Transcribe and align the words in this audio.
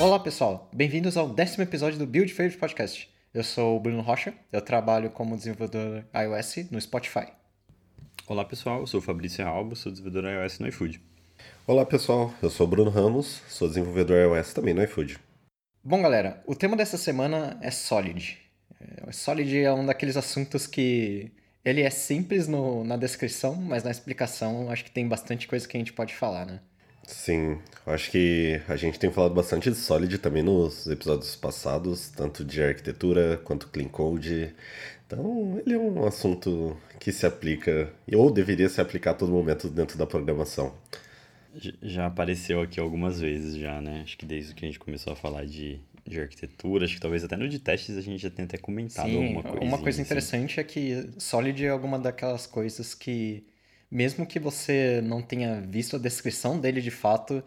Olá 0.00 0.18
pessoal, 0.18 0.66
bem-vindos 0.72 1.18
ao 1.18 1.28
décimo 1.28 1.62
episódio 1.62 1.98
do 1.98 2.06
Build 2.06 2.32
Favorite 2.32 2.56
Podcast. 2.56 3.14
Eu 3.34 3.44
sou 3.44 3.76
o 3.76 3.80
Bruno 3.80 4.00
Rocha, 4.00 4.32
eu 4.50 4.62
trabalho 4.62 5.10
como 5.10 5.36
desenvolvedor 5.36 6.02
iOS 6.14 6.70
no 6.70 6.80
Spotify. 6.80 7.26
Olá 8.26 8.42
pessoal, 8.42 8.80
eu 8.80 8.86
sou 8.86 8.98
o 8.98 9.02
Fabrício 9.02 9.46
Alba, 9.46 9.74
sou 9.74 9.92
desenvolvedor 9.92 10.30
iOS 10.30 10.58
no 10.58 10.68
iFood. 10.68 11.02
Olá 11.66 11.84
pessoal, 11.84 12.32
eu 12.42 12.48
sou 12.48 12.66
o 12.66 12.70
Bruno 12.70 12.88
Ramos, 12.88 13.42
sou 13.46 13.68
desenvolvedor 13.68 14.16
iOS 14.16 14.54
também 14.54 14.72
no 14.72 14.82
iFood. 14.82 15.18
Bom 15.84 16.00
galera, 16.00 16.42
o 16.46 16.54
tema 16.54 16.78
dessa 16.78 16.96
semana 16.96 17.58
é 17.60 17.70
Solid. 17.70 18.38
É, 18.80 19.12
Solid 19.12 19.54
é 19.58 19.70
um 19.70 19.84
daqueles 19.84 20.16
assuntos 20.16 20.66
que 20.66 21.30
ele 21.62 21.82
é 21.82 21.90
simples 21.90 22.48
no, 22.48 22.84
na 22.84 22.96
descrição, 22.96 23.54
mas 23.54 23.84
na 23.84 23.90
explicação 23.90 24.70
acho 24.70 24.82
que 24.82 24.90
tem 24.90 25.06
bastante 25.06 25.46
coisa 25.46 25.68
que 25.68 25.76
a 25.76 25.80
gente 25.80 25.92
pode 25.92 26.14
falar, 26.14 26.46
né? 26.46 26.60
Sim, 27.06 27.58
eu 27.86 27.92
acho 27.92 28.10
que 28.10 28.60
a 28.68 28.76
gente 28.76 28.98
tem 28.98 29.10
falado 29.10 29.34
bastante 29.34 29.70
de 29.70 29.76
Solid 29.76 30.18
também 30.18 30.42
nos 30.42 30.86
episódios 30.86 31.34
passados, 31.34 32.08
tanto 32.10 32.44
de 32.44 32.62
arquitetura 32.62 33.36
quanto 33.44 33.68
clean 33.68 33.88
code. 33.88 34.54
Então, 35.06 35.60
ele 35.66 35.74
é 35.74 35.78
um 35.78 36.06
assunto 36.06 36.76
que 37.00 37.10
se 37.10 37.26
aplica, 37.26 37.92
ou 38.14 38.30
deveria 38.30 38.68
se 38.68 38.80
aplicar 38.80 39.10
a 39.10 39.14
todo 39.14 39.32
momento 39.32 39.68
dentro 39.68 39.98
da 39.98 40.06
programação. 40.06 40.72
Já 41.82 42.06
apareceu 42.06 42.60
aqui 42.60 42.78
algumas 42.78 43.20
vezes 43.20 43.56
já, 43.56 43.80
né? 43.80 44.02
Acho 44.02 44.16
que 44.16 44.24
desde 44.24 44.54
que 44.54 44.64
a 44.64 44.68
gente 44.68 44.78
começou 44.78 45.12
a 45.12 45.16
falar 45.16 45.44
de, 45.44 45.80
de 46.06 46.20
arquitetura, 46.20 46.84
acho 46.84 46.94
que 46.94 47.00
talvez 47.00 47.24
até 47.24 47.36
no 47.36 47.48
de 47.48 47.58
testes 47.58 47.96
a 47.96 48.00
gente 48.00 48.22
já 48.22 48.30
tenha 48.30 48.46
até 48.46 48.56
comentado 48.56 49.08
Sim, 49.08 49.16
alguma 49.16 49.42
coisa. 49.42 49.60
Uma 49.60 49.78
coisa 49.78 50.00
assim. 50.00 50.06
interessante 50.06 50.60
é 50.60 50.64
que 50.64 51.10
Solid 51.18 51.64
é 51.64 51.68
alguma 51.68 51.98
daquelas 51.98 52.46
coisas 52.46 52.94
que, 52.94 53.44
mesmo 53.90 54.26
que 54.26 54.38
você 54.38 55.00
não 55.02 55.22
tenha 55.22 55.60
visto 55.60 55.96
a 55.96 55.98
descrição 55.98 56.58
dele 56.58 56.80
de 56.80 56.90
fato, 56.90 57.42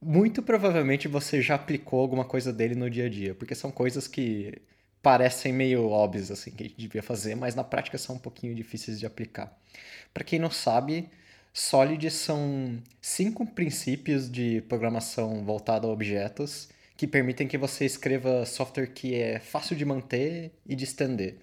muito 0.00 0.42
provavelmente 0.42 1.08
você 1.08 1.40
já 1.40 1.54
aplicou 1.54 2.00
alguma 2.00 2.24
coisa 2.24 2.52
dele 2.52 2.74
no 2.74 2.90
dia 2.90 3.06
a 3.06 3.08
dia, 3.08 3.34
porque 3.34 3.54
são 3.54 3.70
coisas 3.70 4.06
que 4.08 4.60
parecem 5.02 5.52
meio 5.52 5.88
óbvias 5.88 6.30
assim 6.30 6.50
que 6.50 6.64
a 6.64 6.66
gente 6.66 6.78
devia 6.78 7.02
fazer, 7.02 7.34
mas 7.34 7.54
na 7.54 7.64
prática 7.64 7.98
são 7.98 8.16
um 8.16 8.18
pouquinho 8.18 8.54
difíceis 8.54 8.98
de 8.98 9.06
aplicar. 9.06 9.56
Para 10.12 10.24
quem 10.24 10.38
não 10.38 10.50
sabe, 10.50 11.10
Solid 11.52 12.10
são 12.10 12.82
cinco 13.00 13.46
princípios 13.46 14.30
de 14.30 14.62
programação 14.62 15.44
voltada 15.44 15.86
a 15.86 15.90
objetos 15.90 16.68
que 16.96 17.06
permitem 17.06 17.46
que 17.46 17.58
você 17.58 17.84
escreva 17.84 18.44
software 18.46 18.88
que 18.88 19.14
é 19.14 19.38
fácil 19.38 19.76
de 19.76 19.84
manter 19.84 20.52
e 20.66 20.74
de 20.74 20.84
estender. 20.84 21.38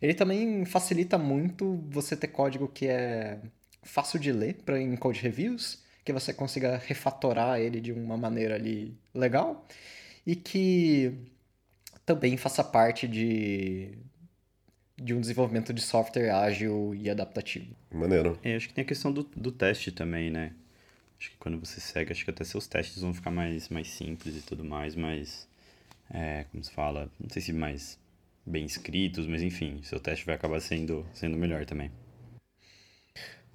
Ele 0.00 0.14
também 0.14 0.64
facilita 0.64 1.18
muito 1.18 1.84
você 1.88 2.16
ter 2.16 2.28
código 2.28 2.68
que 2.68 2.86
é 2.86 3.38
fácil 3.86 4.18
de 4.18 4.32
ler 4.32 4.56
para 4.64 4.80
em 4.80 4.96
code 4.96 5.20
reviews, 5.20 5.82
que 6.04 6.12
você 6.12 6.32
consiga 6.32 6.76
refatorar 6.76 7.60
ele 7.60 7.80
de 7.80 7.92
uma 7.92 8.16
maneira 8.16 8.54
ali 8.54 8.96
legal 9.14 9.66
e 10.26 10.36
que 10.36 11.12
também 12.04 12.36
faça 12.36 12.62
parte 12.62 13.08
de 13.08 13.98
de 14.98 15.12
um 15.12 15.20
desenvolvimento 15.20 15.74
de 15.74 15.82
software 15.82 16.30
ágil 16.30 16.94
e 16.94 17.10
adaptativo. 17.10 17.76
Maneiro. 17.92 18.38
É, 18.42 18.56
acho 18.56 18.68
que 18.68 18.74
tem 18.74 18.82
a 18.82 18.86
questão 18.86 19.12
do, 19.12 19.24
do 19.36 19.52
teste 19.52 19.92
também, 19.92 20.30
né? 20.30 20.52
Acho 21.18 21.30
que 21.30 21.36
quando 21.36 21.58
você 21.58 21.80
segue, 21.80 22.12
acho 22.12 22.24
que 22.24 22.30
até 22.30 22.44
seus 22.44 22.66
testes 22.66 23.02
vão 23.02 23.12
ficar 23.12 23.30
mais, 23.30 23.68
mais 23.68 23.88
simples 23.88 24.36
e 24.36 24.42
tudo 24.42 24.64
mais, 24.64 24.94
mas. 24.94 25.46
É, 26.08 26.44
como 26.52 26.62
se 26.62 26.70
fala, 26.70 27.10
não 27.20 27.28
sei 27.28 27.42
se 27.42 27.52
mais 27.52 27.98
bem 28.44 28.64
escritos, 28.64 29.26
mas 29.26 29.42
enfim, 29.42 29.80
seu 29.82 29.98
teste 29.98 30.24
vai 30.24 30.36
acabar 30.36 30.60
sendo, 30.60 31.04
sendo 31.12 31.36
melhor 31.36 31.66
também. 31.66 31.90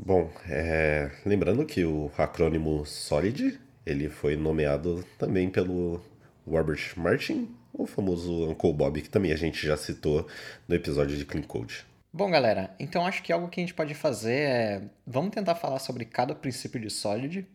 Bom, 0.04 0.32
é, 0.50 1.12
lembrando 1.24 1.64
que 1.64 1.86
o 1.86 2.12
acrônimo 2.18 2.84
SOLID, 2.86 3.60
ele 3.86 4.10
foi 4.10 4.36
nomeado 4.36 5.06
também 5.20 5.48
pelo 5.48 6.02
Robert 6.46 6.94
Martin, 6.98 7.56
o 7.72 7.86
famoso 7.86 8.50
Uncle 8.50 8.74
Bob, 8.74 9.00
que 9.00 9.10
também 9.10 9.32
a 9.32 9.36
gente 9.36 9.66
já 9.66 9.78
citou 9.78 10.28
no 10.68 10.74
episódio 10.74 11.16
de 11.16 11.24
Clean 11.24 11.44
Code. 11.44 11.86
Bom, 12.12 12.32
galera, 12.32 12.76
então 12.80 13.06
acho 13.06 13.22
que 13.22 13.32
algo 13.32 13.48
que 13.48 13.62
a 13.62 13.64
gente 13.64 13.76
pode 13.76 13.94
fazer 13.94 14.34
é. 14.34 14.82
Vamos 15.06 15.32
tentar 15.32 15.54
falar 15.54 15.78
sobre 15.78 16.04
cada 16.04 16.34
princípio 16.34 16.82
de 16.82 16.90
Solid 16.90 17.48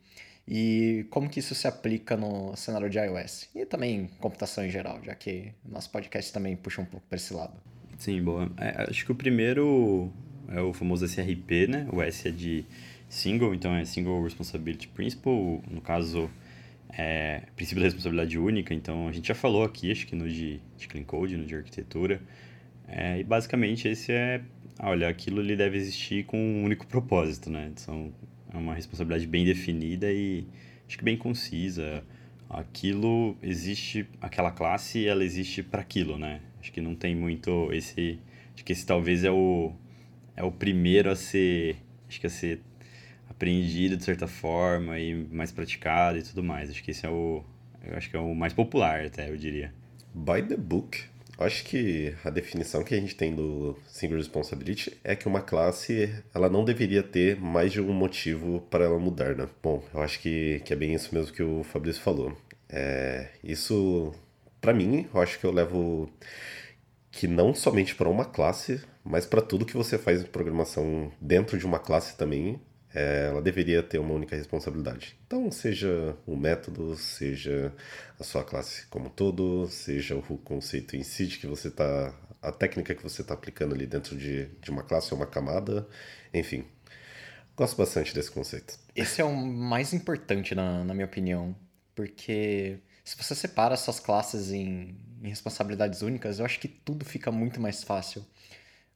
e 0.47 1.05
como 1.11 1.29
que 1.29 1.41
isso 1.41 1.55
se 1.55 1.67
aplica 1.67 2.17
no 2.17 2.57
cenário 2.57 2.89
de 2.89 2.97
iOS. 2.97 3.51
E 3.55 3.67
também 3.67 4.09
computação 4.21 4.65
em 4.65 4.71
geral, 4.71 5.01
já 5.03 5.15
que 5.17 5.53
nosso 5.65 5.91
podcast 5.91 6.33
também 6.33 6.57
puxa 6.57 6.81
um 6.81 6.87
pouco 6.87 7.05
para 7.09 7.17
esse 7.17 7.35
lado. 7.35 7.55
Sim, 7.99 8.23
boa. 8.23 8.51
É, 8.57 8.87
acho 8.89 9.05
que 9.05 9.13
o 9.13 9.15
primeiro 9.15 10.13
é 10.49 10.61
o 10.61 10.73
famoso 10.73 11.05
SRP, 11.05 11.67
né? 11.69 11.87
O 11.93 12.03
S 12.03 12.29
é 12.29 12.31
de 12.31 12.65
single, 13.09 13.55
então 13.55 13.75
é 13.75 13.85
Single 13.85 14.23
Responsibility 14.23 14.89
Principle, 14.89 15.61
no 15.71 15.81
caso 15.81 16.31
é, 16.91 17.43
princípio 17.55 17.81
da 17.81 17.87
responsabilidade 17.87 18.39
única, 18.39 18.75
então 18.75 19.09
a 19.09 19.13
gente 19.13 19.29
já 19.29 19.35
falou 19.35 19.65
aqui, 19.65 19.91
acho 19.91 20.07
que 20.07 20.17
no 20.17 20.29
de, 20.29 20.61
de 20.77 20.89
Clean 20.89 21.05
Code, 21.05 21.37
no 21.37 21.45
de 21.45 21.55
arquitetura, 21.55 22.21
é, 22.89 23.19
e 23.19 23.25
basicamente 23.25 23.89
esse 23.89 24.13
é, 24.13 24.41
olha, 24.81 25.09
aquilo 25.09 25.41
ele 25.41 25.57
deve 25.57 25.77
existir 25.77 26.25
com 26.25 26.39
um 26.39 26.65
único 26.65 26.87
propósito, 26.87 27.51
né? 27.51 27.73
São, 27.77 28.13
é 28.53 28.57
uma 28.57 28.75
responsabilidade 28.75 29.27
bem 29.27 29.45
definida 29.45 30.13
e 30.13 30.47
acho 30.87 30.97
que 30.97 31.05
bem 31.05 31.17
concisa. 31.17 32.05
Aquilo 32.49 33.37
existe, 33.43 34.07
aquela 34.21 34.53
classe, 34.53 35.07
ela 35.07 35.25
existe 35.25 35.63
para 35.63 35.83
aquilo, 35.83 36.17
né? 36.17 36.41
Acho 36.61 36.73
que 36.73 36.81
não 36.81 36.95
tem 36.95 37.15
muito 37.15 37.73
esse, 37.73 38.19
acho 38.55 38.65
que 38.65 38.73
esse 38.73 38.87
talvez 38.87 39.25
é 39.25 39.31
o, 39.31 39.73
é 40.37 40.43
o 40.45 40.53
primeiro 40.53 41.11
a 41.11 41.17
ser, 41.17 41.77
acho 42.09 42.21
que 42.21 42.27
a 42.27 42.31
ser 42.31 42.61
aprendido 43.29 43.97
de 43.97 44.05
certa 44.05 44.27
forma 44.27 44.99
e 44.99 45.15
mais 45.15 45.51
praticado 45.51 46.19
e 46.19 46.23
tudo 46.23 46.43
mais. 46.43 46.71
Acho 46.71 46.83
que 46.83 46.91
esse 46.91 47.07
é 47.07 47.11
o, 47.11 47.43
eu 47.85 47.97
acho 47.97 48.11
que 48.11 48.17
é 48.17 48.21
o 48.21 48.35
mais 48.35 48.53
popular 48.53 49.05
até, 49.05 49.31
eu 49.31 49.37
diria. 49.37 49.73
By 50.15 50.43
the 50.43 50.57
book, 50.57 51.03
acho 51.39 51.65
que 51.65 52.15
a 52.25 52.31
definição 52.31 52.83
que 52.83 52.95
a 52.95 53.01
gente 53.01 53.15
tem 53.15 53.35
do 53.35 53.77
Single 53.87 54.19
Responsibility 54.19 54.97
é 55.05 55.15
que 55.15 55.29
uma 55.29 55.41
classe 55.41 56.15
ela 56.35 56.49
não 56.49 56.65
deveria 56.65 57.03
ter 57.03 57.39
mais 57.39 57.73
de 57.73 57.81
um 57.81 57.93
motivo 57.93 58.61
para 58.71 58.85
ela 58.85 58.99
mudar, 58.99 59.35
né? 59.35 59.49
Bom, 59.63 59.83
eu 59.93 60.01
acho 60.03 60.21
que, 60.21 60.61
que 60.65 60.73
é 60.73 60.77
bem 60.77 60.95
isso 60.95 61.15
mesmo 61.15 61.33
que 61.33 61.43
o 61.43 61.63
Fabrício 61.65 62.03
falou. 62.03 62.37
É, 62.69 63.29
isso, 63.45 64.13
para 64.61 64.73
mim, 64.73 65.07
eu 65.13 65.21
acho 65.21 65.39
que 65.39 65.45
eu 65.45 65.53
levo 65.53 66.11
que 67.17 67.27
não 67.27 67.55
somente 67.55 67.95
para 67.95 68.11
uma 68.11 68.27
classe, 68.27 68.83
mas 69.03 69.25
para 69.25 69.41
tudo 69.41 69.65
que 69.65 69.75
você 69.75 69.97
faz 69.97 70.21
em 70.21 70.27
programação 70.27 71.11
dentro 71.19 71.57
de 71.57 71.65
uma 71.65 71.79
classe 71.79 72.15
também, 72.15 72.61
é, 72.95 73.29
ela 73.31 73.41
deveria 73.41 73.83
ter 73.83 73.99
uma 73.99 74.13
única 74.13 74.37
responsabilidade. 74.37 75.17
Então, 75.27 75.51
seja 75.51 76.15
o 76.27 76.37
método, 76.37 76.95
seja 76.95 77.73
a 78.21 78.23
sua 78.23 78.45
classe 78.45 78.87
como 78.89 79.07
um 79.07 79.09
todo, 79.09 79.67
seja 79.69 80.15
o 80.15 80.23
conceito 80.37 80.95
em 80.95 81.03
si 81.03 81.27
de 81.27 81.39
que 81.39 81.47
você 81.47 81.69
está, 81.69 82.15
a 82.43 82.53
técnica 82.53 82.95
que 82.95 83.03
você 83.03 83.23
está 83.23 83.33
aplicando 83.33 83.75
ali 83.75 83.87
dentro 83.87 84.15
de, 84.15 84.49
de 84.61 84.71
uma 84.71 84.83
classe 84.83 85.15
ou 85.15 85.19
uma 85.19 85.27
camada, 85.27 85.89
enfim. 86.35 86.67
Gosto 87.57 87.79
bastante 87.79 88.15
desse 88.15 88.31
conceito. 88.31 88.79
Esse 88.95 89.23
é 89.23 89.25
o 89.25 89.35
mais 89.35 89.95
importante, 89.95 90.55
na, 90.55 90.85
na 90.85 90.93
minha 90.93 91.07
opinião, 91.07 91.57
porque 91.95 92.79
se 93.07 93.17
você 93.17 93.37
separa 93.37 93.77
suas 93.77 94.01
classes 94.01 94.51
em, 94.51 94.99
em 95.23 95.29
responsabilidades 95.29 96.03
únicas, 96.03 96.41
eu 96.41 96.45
acho 96.45 96.59
que 96.59 96.67
tudo 96.67 97.05
fica 97.05 97.31
muito 97.31 97.61
mais 97.61 97.85
fácil. 97.85 98.27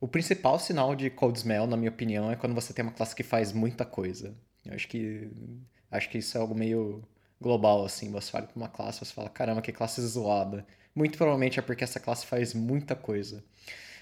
O 0.00 0.08
principal 0.08 0.58
sinal 0.58 0.96
de 0.96 1.08
code 1.10 1.38
smell, 1.38 1.64
na 1.64 1.76
minha 1.76 1.92
opinião, 1.92 2.28
é 2.28 2.34
quando 2.34 2.52
você 2.52 2.72
tem 2.72 2.82
uma 2.84 2.90
classe 2.90 3.14
que 3.14 3.22
faz 3.22 3.52
muita 3.52 3.84
coisa. 3.84 4.34
Eu 4.66 4.74
acho 4.74 4.88
que 4.88 5.30
acho 5.88 6.10
que 6.10 6.18
isso 6.18 6.36
é 6.36 6.40
algo 6.40 6.56
meio 6.56 7.04
global 7.40 7.84
assim. 7.84 8.10
Você 8.10 8.36
olha 8.36 8.46
para 8.48 8.56
uma 8.56 8.68
classe, 8.68 8.98
você 8.98 9.12
fala, 9.12 9.30
caramba, 9.30 9.62
que 9.62 9.70
classe 9.70 10.04
zoada. 10.04 10.66
Muito 10.92 11.16
provavelmente 11.16 11.60
é 11.60 11.62
porque 11.62 11.84
essa 11.84 12.00
classe 12.00 12.26
faz 12.26 12.52
muita 12.52 12.96
coisa. 12.96 13.44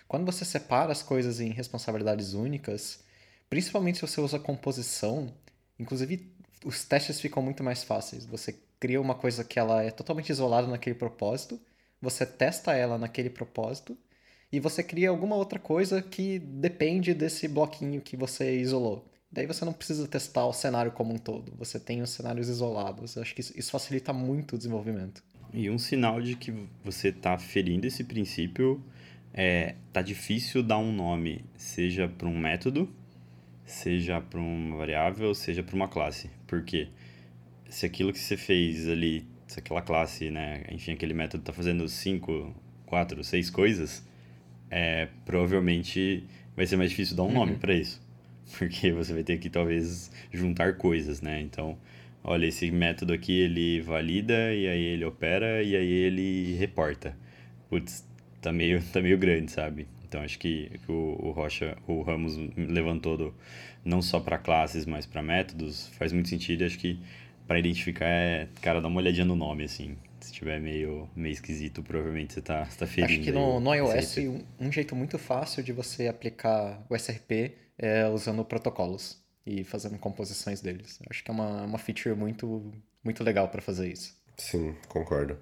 Quando 0.08 0.24
você 0.24 0.42
separa 0.42 0.90
as 0.90 1.02
coisas 1.02 1.38
em 1.38 1.50
responsabilidades 1.50 2.32
únicas, 2.32 3.04
principalmente 3.50 3.96
se 3.96 4.06
você 4.06 4.22
usa 4.22 4.38
composição, 4.38 5.34
inclusive 5.78 6.32
os 6.64 6.82
testes 6.84 7.20
ficam 7.20 7.42
muito 7.42 7.62
mais 7.62 7.84
fáceis. 7.84 8.24
Você 8.24 8.58
cria 8.80 9.00
uma 9.00 9.14
coisa 9.14 9.44
que 9.44 9.58
ela 9.58 9.82
é 9.82 9.90
totalmente 9.90 10.30
isolada 10.30 10.66
naquele 10.66 10.94
propósito, 10.94 11.60
você 12.00 12.24
testa 12.24 12.72
ela 12.72 12.96
naquele 12.96 13.30
propósito 13.30 13.96
e 14.52 14.60
você 14.60 14.82
cria 14.82 15.10
alguma 15.10 15.36
outra 15.36 15.58
coisa 15.58 16.00
que 16.00 16.38
depende 16.38 17.12
desse 17.12 17.48
bloquinho 17.48 18.00
que 18.00 18.16
você 18.16 18.58
isolou. 18.58 19.04
Daí 19.30 19.46
você 19.46 19.64
não 19.64 19.74
precisa 19.74 20.08
testar 20.08 20.46
o 20.46 20.52
cenário 20.52 20.92
como 20.92 21.12
um 21.12 21.18
todo, 21.18 21.52
você 21.58 21.78
tem 21.78 22.00
os 22.00 22.10
cenários 22.10 22.48
isolados. 22.48 23.16
Eu 23.16 23.22
acho 23.22 23.34
que 23.34 23.40
isso 23.40 23.70
facilita 23.70 24.12
muito 24.12 24.54
o 24.54 24.58
desenvolvimento. 24.58 25.22
E 25.52 25.68
um 25.68 25.78
sinal 25.78 26.20
de 26.20 26.34
que 26.34 26.52
você 26.84 27.08
está 27.08 27.36
ferindo 27.36 27.86
esse 27.86 28.04
princípio 28.04 28.82
é 29.34 29.74
tá 29.92 30.00
difícil 30.00 30.62
dar 30.62 30.78
um 30.78 30.92
nome, 30.92 31.44
seja 31.56 32.08
para 32.08 32.28
um 32.28 32.38
método, 32.38 32.88
seja 33.64 34.20
para 34.20 34.40
uma 34.40 34.76
variável, 34.76 35.34
seja 35.34 35.62
para 35.62 35.76
uma 35.76 35.88
classe. 35.88 36.30
Porque 36.46 36.88
se 37.68 37.86
aquilo 37.86 38.12
que 38.12 38.18
você 38.18 38.36
fez 38.36 38.88
ali, 38.88 39.26
se 39.46 39.58
aquela 39.58 39.82
classe, 39.82 40.30
né, 40.30 40.62
enfim, 40.70 40.92
aquele 40.92 41.14
método 41.14 41.42
está 41.42 41.52
fazendo 41.52 41.88
cinco, 41.88 42.54
quatro, 42.86 43.22
seis 43.24 43.50
coisas, 43.50 44.06
é, 44.70 45.08
provavelmente 45.24 46.24
vai 46.56 46.66
ser 46.66 46.76
mais 46.76 46.90
difícil 46.90 47.16
dar 47.16 47.22
um 47.24 47.32
nome 47.32 47.52
Uhum. 47.52 47.58
para 47.58 47.74
isso. 47.74 48.00
Porque 48.58 48.92
você 48.92 49.12
vai 49.12 49.22
ter 49.22 49.38
que 49.38 49.50
talvez 49.50 50.10
juntar 50.32 50.76
coisas, 50.76 51.20
né? 51.20 51.40
Então, 51.40 51.76
olha, 52.24 52.46
esse 52.46 52.70
método 52.70 53.12
aqui 53.12 53.38
ele 53.40 53.80
valida, 53.82 54.54
e 54.54 54.66
aí 54.66 54.82
ele 54.82 55.04
opera, 55.04 55.62
e 55.62 55.76
aí 55.76 55.90
ele 55.92 56.54
reporta. 56.56 57.16
Putz, 57.68 58.04
tá 58.40 58.52
meio, 58.52 58.82
tá 58.92 59.00
meio 59.00 59.18
grande, 59.18 59.50
sabe? 59.52 59.86
Então 60.08 60.22
acho 60.22 60.38
que 60.38 60.70
o, 60.88 60.92
o 61.28 61.30
Rocha, 61.32 61.76
o 61.86 62.00
Ramos 62.00 62.34
levantou 62.56 63.16
do, 63.18 63.34
não 63.84 64.00
só 64.00 64.18
para 64.18 64.38
classes, 64.38 64.86
mas 64.86 65.04
para 65.04 65.22
métodos, 65.22 65.88
faz 65.98 66.12
muito 66.14 66.30
sentido. 66.30 66.64
Acho 66.64 66.78
que 66.78 66.98
para 67.48 67.58
identificar 67.58 68.06
é, 68.06 68.46
cara, 68.60 68.80
dá 68.80 68.86
uma 68.86 69.00
olhadinha 69.00 69.24
no 69.24 69.34
nome, 69.34 69.64
assim. 69.64 69.96
Se 70.20 70.30
tiver 70.32 70.60
meio, 70.60 71.08
meio 71.16 71.32
esquisito, 71.32 71.82
provavelmente 71.82 72.34
você 72.34 72.42
tá, 72.42 72.64
você 72.64 72.78
tá 72.78 72.86
ferindo. 72.86 73.12
Acho 73.12 73.22
que 73.22 73.32
no, 73.32 73.58
no 73.58 73.74
iOS, 73.74 74.18
um, 74.18 74.44
um, 74.60 74.70
jeito 74.70 74.94
muito 74.94 75.18
fácil 75.18 75.62
de 75.62 75.72
você 75.72 76.06
aplicar 76.08 76.84
o 76.90 76.94
SRP 76.94 77.54
é 77.78 78.06
usando 78.08 78.44
protocolos 78.44 79.22
e 79.46 79.64
fazendo 79.64 79.96
composições 79.96 80.60
deles. 80.60 81.00
Acho 81.08 81.24
que 81.24 81.30
é 81.30 81.34
uma, 81.34 81.64
uma 81.64 81.78
feature 81.78 82.14
muito, 82.14 82.70
muito 83.02 83.24
legal 83.24 83.48
para 83.48 83.62
fazer 83.62 83.90
isso. 83.90 84.14
Sim, 84.36 84.76
concordo. 84.88 85.38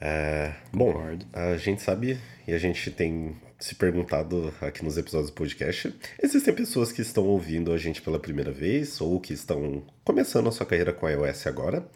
É, 0.00 0.52
bom, 0.72 0.92
a 1.32 1.56
gente 1.56 1.80
sabe 1.80 2.18
e 2.48 2.52
a 2.52 2.58
gente 2.58 2.90
tem 2.90 3.36
se 3.58 3.74
perguntado 3.74 4.52
aqui 4.60 4.84
nos 4.84 4.96
episódios 4.96 5.30
do 5.30 5.34
podcast. 5.34 5.94
Existem 6.22 6.54
pessoas 6.54 6.92
que 6.92 7.02
estão 7.02 7.24
ouvindo 7.24 7.72
a 7.72 7.78
gente 7.78 8.02
pela 8.02 8.18
primeira 8.18 8.50
vez 8.50 9.00
ou 9.00 9.20
que 9.20 9.32
estão 9.32 9.82
começando 10.04 10.48
a 10.48 10.52
sua 10.52 10.66
carreira 10.66 10.92
com 10.92 11.08
iOS 11.08 11.46
agora. 11.46 11.86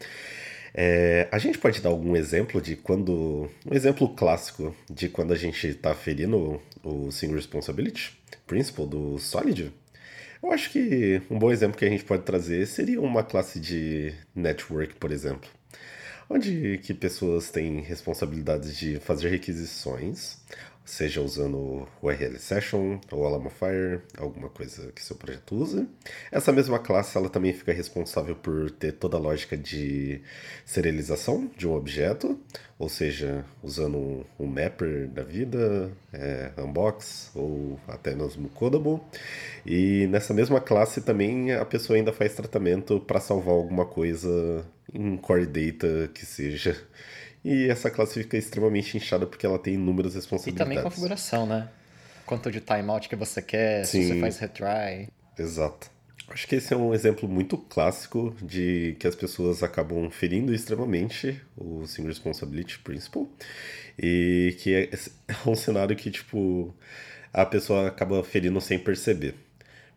É, 0.73 1.27
a 1.31 1.37
gente 1.37 1.57
pode 1.57 1.81
dar 1.81 1.89
algum 1.89 2.15
exemplo 2.15 2.61
de 2.61 2.75
quando. 2.75 3.49
Um 3.65 3.75
exemplo 3.75 4.09
clássico 4.09 4.75
de 4.89 5.09
quando 5.09 5.33
a 5.33 5.35
gente 5.35 5.67
está 5.67 5.93
ferindo 5.95 6.61
o 6.83 7.11
Single 7.11 7.35
Responsibility 7.35 8.17
Principle 8.45 8.87
do 8.87 9.17
Solid? 9.17 9.71
Eu 10.41 10.51
acho 10.51 10.71
que 10.71 11.21
um 11.29 11.37
bom 11.37 11.51
exemplo 11.51 11.77
que 11.77 11.85
a 11.85 11.89
gente 11.89 12.05
pode 12.05 12.23
trazer 12.23 12.65
seria 12.65 13.01
uma 13.01 13.23
classe 13.23 13.59
de 13.59 14.13
network, 14.35 14.95
por 14.95 15.11
exemplo 15.11 15.49
onde 16.29 16.77
que 16.83 16.93
pessoas 16.93 17.49
têm 17.49 17.81
responsabilidades 17.81 18.77
de 18.77 18.99
fazer 18.99 19.29
requisições, 19.29 20.37
seja 20.89 21.21
usando 21.21 21.55
o 21.55 21.87
URL 22.01 22.39
Session 22.39 22.99
ou 23.11 23.25
Alamo 23.25 23.49
Fire, 23.49 24.01
alguma 24.17 24.49
coisa 24.49 24.91
que 24.91 25.03
seu 25.03 25.15
projeto 25.15 25.55
use. 25.55 25.87
Essa 26.31 26.51
mesma 26.51 26.79
classe 26.79 27.15
ela 27.15 27.29
também 27.29 27.53
fica 27.53 27.71
responsável 27.71 28.35
por 28.35 28.71
ter 28.71 28.93
toda 28.93 29.15
a 29.15 29.19
lógica 29.19 29.55
de 29.55 30.19
serialização 30.65 31.49
de 31.55 31.67
um 31.67 31.75
objeto, 31.75 32.39
ou 32.79 32.89
seja, 32.89 33.45
usando 33.61 34.25
um 34.39 34.47
mapper 34.47 35.07
da 35.09 35.23
vida, 35.23 35.91
é, 36.11 36.51
unbox 36.57 37.31
ou 37.35 37.79
até 37.87 38.15
mesmo 38.15 38.49
codable. 38.49 38.99
E 39.63 40.07
nessa 40.07 40.33
mesma 40.33 40.59
classe 40.59 41.01
também 41.01 41.53
a 41.53 41.65
pessoa 41.65 41.97
ainda 41.97 42.11
faz 42.11 42.33
tratamento 42.33 42.99
para 42.99 43.19
salvar 43.19 43.53
alguma 43.53 43.85
coisa 43.85 44.65
em 44.91 45.17
core 45.17 45.45
data 45.45 46.09
que 46.15 46.25
seja 46.25 46.75
e 47.49 47.67
essa 47.67 47.89
classe 47.89 48.21
fica 48.21 48.37
extremamente 48.37 48.95
inchada 48.95 49.25
porque 49.25 49.43
ela 49.43 49.57
tem 49.57 49.73
inúmeras 49.73 50.13
responsabilidades. 50.13 50.71
E 50.71 50.75
também 50.75 50.83
configuração, 50.83 51.47
né? 51.47 51.67
Quanto 52.23 52.51
de 52.51 52.61
timeout 52.61 53.09
que 53.09 53.15
você 53.15 53.41
quer, 53.41 53.85
Sim. 53.85 54.03
se 54.03 54.13
você 54.13 54.19
faz 54.19 54.37
retry. 54.37 55.09
Exato. 55.35 55.89
Acho 56.27 56.47
que 56.47 56.55
esse 56.57 56.71
é 56.75 56.77
um 56.77 56.93
exemplo 56.93 57.27
muito 57.27 57.57
clássico 57.57 58.35
de 58.39 58.95
que 58.99 59.07
as 59.07 59.15
pessoas 59.15 59.63
acabam 59.63 60.11
ferindo 60.11 60.53
extremamente 60.53 61.41
o 61.57 61.87
Single 61.87 62.09
Responsibility 62.09 62.77
Principle. 62.79 63.27
E 63.97 64.55
que 64.59 64.75
é, 64.75 64.83
é 64.93 65.49
um 65.49 65.55
cenário 65.55 65.95
que, 65.95 66.11
tipo, 66.11 66.71
a 67.33 67.47
pessoa 67.47 67.87
acaba 67.87 68.23
ferindo 68.23 68.61
sem 68.61 68.77
perceber. 68.77 69.33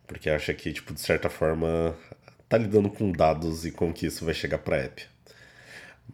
Porque 0.07 0.31
acha 0.31 0.55
que, 0.55 0.73
tipo, 0.73 0.95
de 0.95 1.01
certa 1.01 1.29
forma, 1.29 1.95
tá 2.49 2.57
lidando 2.57 2.89
com 2.89 3.13
dados 3.13 3.67
e 3.67 3.71
com 3.71 3.93
que 3.93 4.07
isso 4.07 4.25
vai 4.25 4.33
chegar 4.33 4.57
para 4.57 4.77
a 4.77 4.81
app. 4.81 5.12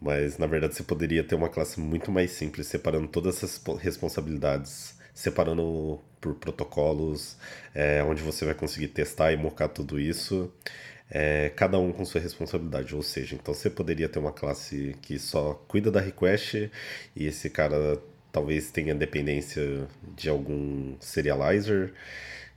Mas 0.01 0.37
na 0.37 0.47
verdade 0.47 0.75
você 0.75 0.83
poderia 0.83 1.23
ter 1.23 1.35
uma 1.35 1.49
classe 1.49 1.79
muito 1.79 2.11
mais 2.11 2.31
simples, 2.31 2.67
separando 2.67 3.07
todas 3.07 3.37
essas 3.37 3.61
responsabilidades, 3.79 4.95
separando 5.13 5.99
por 6.21 6.35
protocolos, 6.35 7.37
é, 7.75 8.03
onde 8.03 8.21
você 8.21 8.45
vai 8.45 8.53
conseguir 8.53 8.89
testar 8.89 9.31
e 9.33 9.37
mocar 9.37 9.67
tudo 9.69 9.99
isso, 9.99 10.51
é, 11.09 11.49
cada 11.55 11.77
um 11.79 11.91
com 11.91 12.05
sua 12.05 12.21
responsabilidade. 12.21 12.95
Ou 12.95 13.03
seja, 13.03 13.35
então 13.35 13.53
você 13.53 13.69
poderia 13.69 14.07
ter 14.09 14.19
uma 14.19 14.31
classe 14.31 14.95
que 15.01 15.19
só 15.19 15.53
cuida 15.67 15.91
da 15.91 15.99
request 15.99 16.71
e 17.15 17.25
esse 17.27 17.49
cara 17.49 18.01
talvez 18.31 18.71
tenha 18.71 18.93
dependência 18.95 19.87
de 20.15 20.29
algum 20.29 20.95
serializer, 20.99 21.93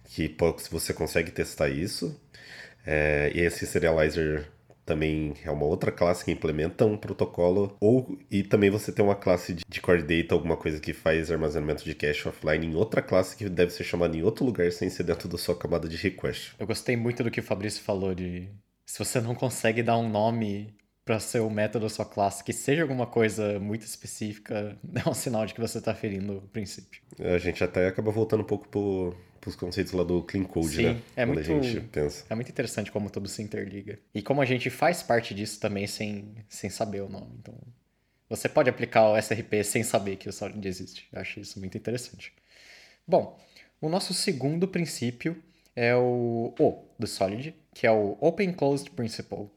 que 0.04 0.34
você 0.70 0.92
consegue 0.92 1.30
testar 1.30 1.68
isso. 1.68 2.18
É, 2.86 3.30
e 3.34 3.40
esse 3.40 3.66
serializer 3.66 4.46
também 4.92 5.32
é 5.42 5.50
uma 5.50 5.64
outra 5.64 5.90
classe 5.90 6.22
que 6.22 6.30
implementa 6.30 6.84
um 6.84 6.98
protocolo, 6.98 7.74
ou 7.80 8.18
e 8.30 8.42
também 8.42 8.68
você 8.68 8.92
tem 8.92 9.02
uma 9.02 9.16
classe 9.16 9.54
de, 9.54 9.62
de 9.66 9.80
core 9.80 10.02
data, 10.02 10.34
alguma 10.34 10.54
coisa 10.54 10.78
que 10.78 10.92
faz 10.92 11.30
armazenamento 11.30 11.82
de 11.82 11.94
cache 11.94 12.28
offline 12.28 12.66
em 12.66 12.74
outra 12.74 13.00
classe 13.00 13.34
que 13.34 13.48
deve 13.48 13.72
ser 13.72 13.84
chamada 13.84 14.14
em 14.14 14.22
outro 14.22 14.44
lugar 14.44 14.70
sem 14.70 14.90
ser 14.90 15.04
dentro 15.04 15.28
da 15.28 15.38
sua 15.38 15.56
camada 15.56 15.88
de 15.88 15.96
request. 15.96 16.54
Eu 16.58 16.66
gostei 16.66 16.94
muito 16.94 17.24
do 17.24 17.30
que 17.30 17.40
o 17.40 17.42
Fabrício 17.42 17.82
falou 17.82 18.14
de 18.14 18.50
se 18.84 18.98
você 18.98 19.18
não 19.18 19.34
consegue 19.34 19.82
dar 19.82 19.96
um 19.96 20.08
nome 20.08 20.74
para 21.06 21.18
ser 21.18 21.40
o 21.40 21.48
método 21.48 21.86
da 21.86 21.88
sua 21.88 22.04
classe 22.04 22.44
que 22.44 22.52
seja 22.52 22.82
alguma 22.82 23.06
coisa 23.06 23.58
muito 23.58 23.86
específica, 23.86 24.78
é 24.94 25.08
um 25.08 25.14
sinal 25.14 25.46
de 25.46 25.54
que 25.54 25.60
você 25.60 25.78
está 25.78 25.94
ferindo 25.94 26.36
o 26.36 26.48
princípio. 26.48 27.00
A 27.18 27.38
gente 27.38 27.64
até 27.64 27.86
acaba 27.86 28.10
voltando 28.10 28.42
um 28.42 28.46
pouco 28.46 28.68
pro 28.68 29.14
os 29.50 29.56
conceitos 29.56 29.92
lá 29.92 30.04
do 30.04 30.22
Clean 30.22 30.44
Code, 30.44 30.68
Sim, 30.68 30.82
né? 30.84 31.02
É 31.16 31.26
muito, 31.26 31.50
é 31.50 32.34
muito 32.34 32.48
interessante 32.48 32.92
como 32.92 33.10
tudo 33.10 33.28
se 33.28 33.42
interliga. 33.42 33.98
E 34.14 34.22
como 34.22 34.40
a 34.40 34.44
gente 34.44 34.70
faz 34.70 35.02
parte 35.02 35.34
disso 35.34 35.58
também 35.58 35.86
sem, 35.86 36.34
sem 36.48 36.70
saber 36.70 37.02
o 37.02 37.08
nome. 37.08 37.34
Então, 37.40 37.54
você 38.28 38.48
pode 38.48 38.70
aplicar 38.70 39.10
o 39.10 39.16
SRP 39.16 39.62
sem 39.64 39.82
saber 39.82 40.16
que 40.16 40.28
o 40.28 40.32
Solid 40.32 40.66
existe. 40.66 41.08
Eu 41.12 41.20
acho 41.20 41.40
isso 41.40 41.58
muito 41.58 41.76
interessante. 41.76 42.32
Bom, 43.06 43.38
o 43.80 43.88
nosso 43.88 44.14
segundo 44.14 44.68
princípio 44.68 45.36
é 45.74 45.94
o 45.94 46.54
O 46.58 46.84
do 46.98 47.06
Solid, 47.06 47.54
que 47.74 47.86
é 47.86 47.90
o 47.90 48.16
Open 48.20 48.52
Closed 48.52 48.90
Principle. 48.90 49.50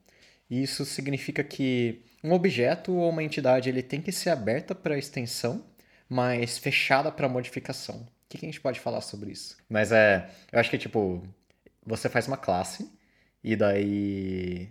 E 0.49 0.61
isso 0.61 0.83
significa 0.85 1.43
que 1.43 2.03
um 2.23 2.33
objeto 2.33 2.91
ou 2.91 3.09
uma 3.09 3.23
entidade 3.23 3.69
ele 3.69 3.83
tem 3.83 4.01
que 4.01 4.11
ser 4.11 4.31
aberta 4.31 4.73
para 4.73 4.97
extensão, 4.97 5.63
mas 6.09 6.57
fechada 6.57 7.11
para 7.11 7.29
modificação. 7.29 8.07
O 8.25 8.29
que, 8.29 8.39
que 8.39 8.45
a 8.45 8.49
gente 8.49 8.61
pode 8.61 8.79
falar 8.79 9.01
sobre 9.01 9.31
isso? 9.31 9.55
Mas 9.69 9.91
é. 9.91 10.29
Eu 10.51 10.59
acho 10.59 10.69
que, 10.69 10.77
tipo, 10.77 11.23
você 11.85 12.09
faz 12.09 12.27
uma 12.27 12.37
classe 12.37 12.89
e 13.43 13.55
daí. 13.55 14.69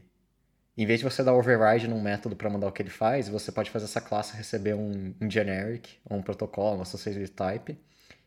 Em 0.76 0.84
vez 0.86 0.98
de 0.98 1.04
você 1.04 1.22
dar 1.22 1.34
override 1.34 1.86
num 1.86 2.02
método 2.02 2.34
para 2.34 2.50
mandar 2.50 2.66
o 2.66 2.72
que 2.72 2.82
ele 2.82 2.90
faz, 2.90 3.28
você 3.28 3.52
pode 3.52 3.70
fazer 3.70 3.84
essa 3.84 4.00
classe 4.00 4.36
receber 4.36 4.74
um, 4.74 5.14
um 5.20 5.30
generic, 5.30 5.98
ou 6.04 6.18
um 6.18 6.22
protocolo, 6.22 6.74
uma 6.74 6.82
associative 6.82 7.28
type. 7.28 7.78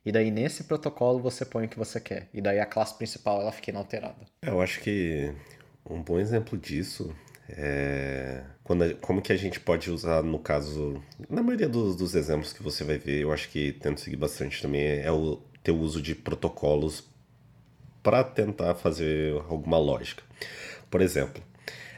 E 0.05 0.11
daí 0.13 0.31
nesse 0.31 0.63
protocolo 0.63 1.19
você 1.19 1.43
põe 1.43 1.65
o 1.65 1.69
que 1.69 1.77
você 1.77 1.99
quer. 1.99 2.29
E 2.33 2.39
daí 2.39 2.61
a 2.61 2.65
classe 2.65 2.97
principal 2.97 3.41
ela 3.41 3.51
fica 3.51 3.71
inalterada. 3.71 4.25
Eu 4.41 4.61
acho 4.61 4.79
que 4.79 5.33
um 5.89 6.01
bom 6.01 6.17
exemplo 6.17 6.57
disso 6.57 7.13
é, 7.49 8.43
quando, 8.63 8.95
como 8.97 9.21
que 9.21 9.31
a 9.31 9.37
gente 9.37 9.59
pode 9.59 9.89
usar, 9.89 10.21
no 10.21 10.39
caso, 10.39 11.01
na 11.29 11.41
maioria 11.41 11.69
dos, 11.69 11.95
dos 11.95 12.15
exemplos 12.15 12.51
que 12.51 12.61
você 12.61 12.83
vai 12.83 12.97
ver, 12.97 13.21
eu 13.21 13.31
acho 13.31 13.49
que 13.49 13.71
tento 13.73 14.01
seguir 14.01 14.17
bastante 14.17 14.61
também, 14.61 14.81
é 14.99 15.11
o 15.11 15.41
ter 15.63 15.71
o 15.71 15.79
uso 15.79 16.01
de 16.01 16.15
protocolos 16.15 17.03
para 18.03 18.23
tentar 18.23 18.75
fazer 18.75 19.33
alguma 19.49 19.77
lógica. 19.77 20.23
Por 20.89 21.01
exemplo, 21.01 21.41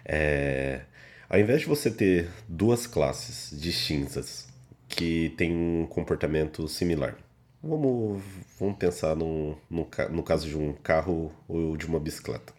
é, 0.06 0.82
ao 1.30 1.40
invés 1.40 1.62
de 1.62 1.68
você 1.68 1.92
ter 1.92 2.30
duas 2.48 2.88
classes 2.88 3.60
distintas 3.60 4.48
que 4.88 5.30
têm 5.38 5.52
um 5.54 5.86
comportamento 5.88 6.68
similar, 6.68 7.16
vamos, 7.62 8.24
vamos 8.60 8.78
pensar 8.78 9.16
no, 9.16 9.58
no 9.70 10.24
caso 10.24 10.48
de 10.48 10.58
um 10.58 10.74
carro 10.74 11.32
ou 11.48 11.78
de 11.78 11.86
uma 11.86 12.00
bicicleta 12.00 12.59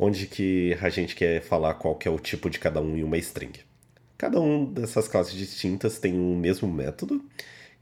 onde 0.00 0.28
que 0.28 0.78
a 0.80 0.88
gente 0.88 1.16
quer 1.16 1.42
falar 1.42 1.74
qual 1.74 1.96
que 1.96 2.06
é 2.06 2.10
o 2.10 2.20
tipo 2.20 2.48
de 2.48 2.60
cada 2.60 2.80
um 2.80 2.96
em 2.96 3.02
uma 3.02 3.18
string. 3.18 3.58
Cada 4.16 4.40
um 4.40 4.64
dessas 4.64 5.08
classes 5.08 5.34
distintas 5.34 5.98
tem 5.98 6.14
um 6.14 6.36
mesmo 6.36 6.68
método 6.72 7.20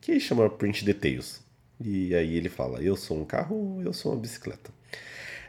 que 0.01 0.19
chama 0.19 0.49
print 0.49 0.83
details. 0.83 1.43
E 1.79 2.15
aí 2.15 2.35
ele 2.35 2.49
fala, 2.49 2.83
eu 2.83 2.97
sou 2.97 3.21
um 3.21 3.25
carro, 3.27 3.83
eu 3.85 3.93
sou 3.93 4.13
uma 4.13 4.21
bicicleta. 4.21 4.71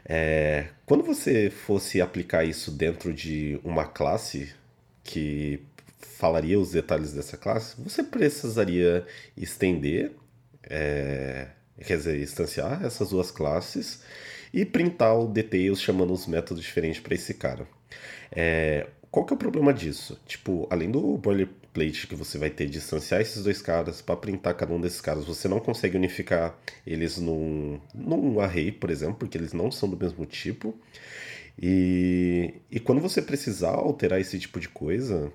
É, 0.04 0.68
quando 0.84 1.02
você 1.02 1.48
fosse 1.48 2.02
aplicar 2.02 2.44
isso 2.44 2.70
dentro 2.70 3.14
de 3.14 3.58
uma 3.64 3.86
classe 3.86 4.52
que 5.02 5.60
falaria 6.00 6.60
os 6.60 6.72
detalhes 6.72 7.14
dessa 7.14 7.38
classe, 7.38 7.80
você 7.80 8.02
precisaria 8.02 9.06
estender, 9.34 10.12
é, 10.64 11.48
quer 11.86 11.96
dizer, 11.96 12.20
instanciar 12.20 12.84
essas 12.84 13.08
duas 13.08 13.30
classes 13.30 14.02
e 14.52 14.64
printar 14.64 15.18
o 15.18 15.28
details 15.28 15.80
chamando 15.80 16.12
os 16.12 16.26
métodos 16.26 16.62
diferentes 16.62 17.00
para 17.00 17.14
esse 17.14 17.34
cara. 17.34 17.66
É, 18.30 18.86
qual 19.10 19.24
que 19.24 19.32
é 19.32 19.36
o 19.36 19.38
problema 19.38 19.72
disso? 19.72 20.18
Tipo, 20.26 20.66
além 20.70 20.90
do 20.90 21.16
boilerplate 21.16 22.06
que 22.06 22.14
você 22.14 22.38
vai 22.38 22.50
ter 22.50 22.66
distanciar 22.66 23.20
esses 23.20 23.42
dois 23.42 23.62
caras 23.62 24.02
para 24.02 24.16
printar 24.16 24.54
cada 24.54 24.72
um 24.72 24.80
desses 24.80 25.00
caras. 25.00 25.24
Você 25.24 25.48
não 25.48 25.60
consegue 25.60 25.96
unificar 25.96 26.58
eles 26.86 27.18
num, 27.18 27.80
num 27.94 28.40
array, 28.40 28.72
por 28.72 28.90
exemplo, 28.90 29.16
porque 29.16 29.38
eles 29.38 29.52
não 29.52 29.70
são 29.70 29.88
do 29.88 29.96
mesmo 29.96 30.26
tipo. 30.26 30.74
E, 31.60 32.54
e 32.70 32.78
quando 32.78 33.00
você 33.00 33.20
precisar 33.20 33.70
alterar 33.70 34.20
esse 34.20 34.38
tipo 34.38 34.60
de 34.60 34.68
coisa, 34.68 35.32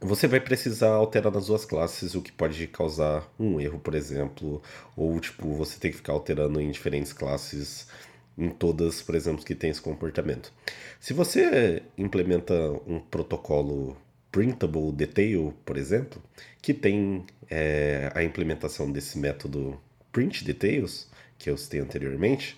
você 0.00 0.26
vai 0.26 0.40
precisar 0.40 0.90
alterar 0.90 1.32
nas 1.32 1.46
duas 1.46 1.64
classes, 1.64 2.14
o 2.14 2.22
que 2.22 2.32
pode 2.32 2.66
causar 2.66 3.26
um 3.38 3.60
erro, 3.60 3.78
por 3.78 3.94
exemplo, 3.94 4.62
ou 4.96 5.18
tipo, 5.20 5.54
você 5.54 5.78
tem 5.78 5.90
que 5.90 5.96
ficar 5.96 6.12
alterando 6.12 6.60
em 6.60 6.70
diferentes 6.70 7.12
classes, 7.12 7.88
em 8.36 8.50
todas, 8.50 9.00
por 9.00 9.14
exemplo, 9.14 9.44
que 9.44 9.54
tem 9.54 9.70
esse 9.70 9.80
comportamento. 9.80 10.52
Se 11.00 11.14
você 11.14 11.82
implementa 11.96 12.54
um 12.86 13.00
protocolo 13.00 13.96
printable 14.30 14.92
detail, 14.92 15.54
por 15.64 15.76
exemplo, 15.78 16.22
que 16.60 16.74
tem 16.74 17.24
é, 17.48 18.12
a 18.14 18.22
implementação 18.22 18.90
desse 18.92 19.18
método 19.18 19.80
print 20.12 20.44
details, 20.44 21.08
que 21.38 21.48
eu 21.48 21.56
citei 21.56 21.80
anteriormente, 21.80 22.56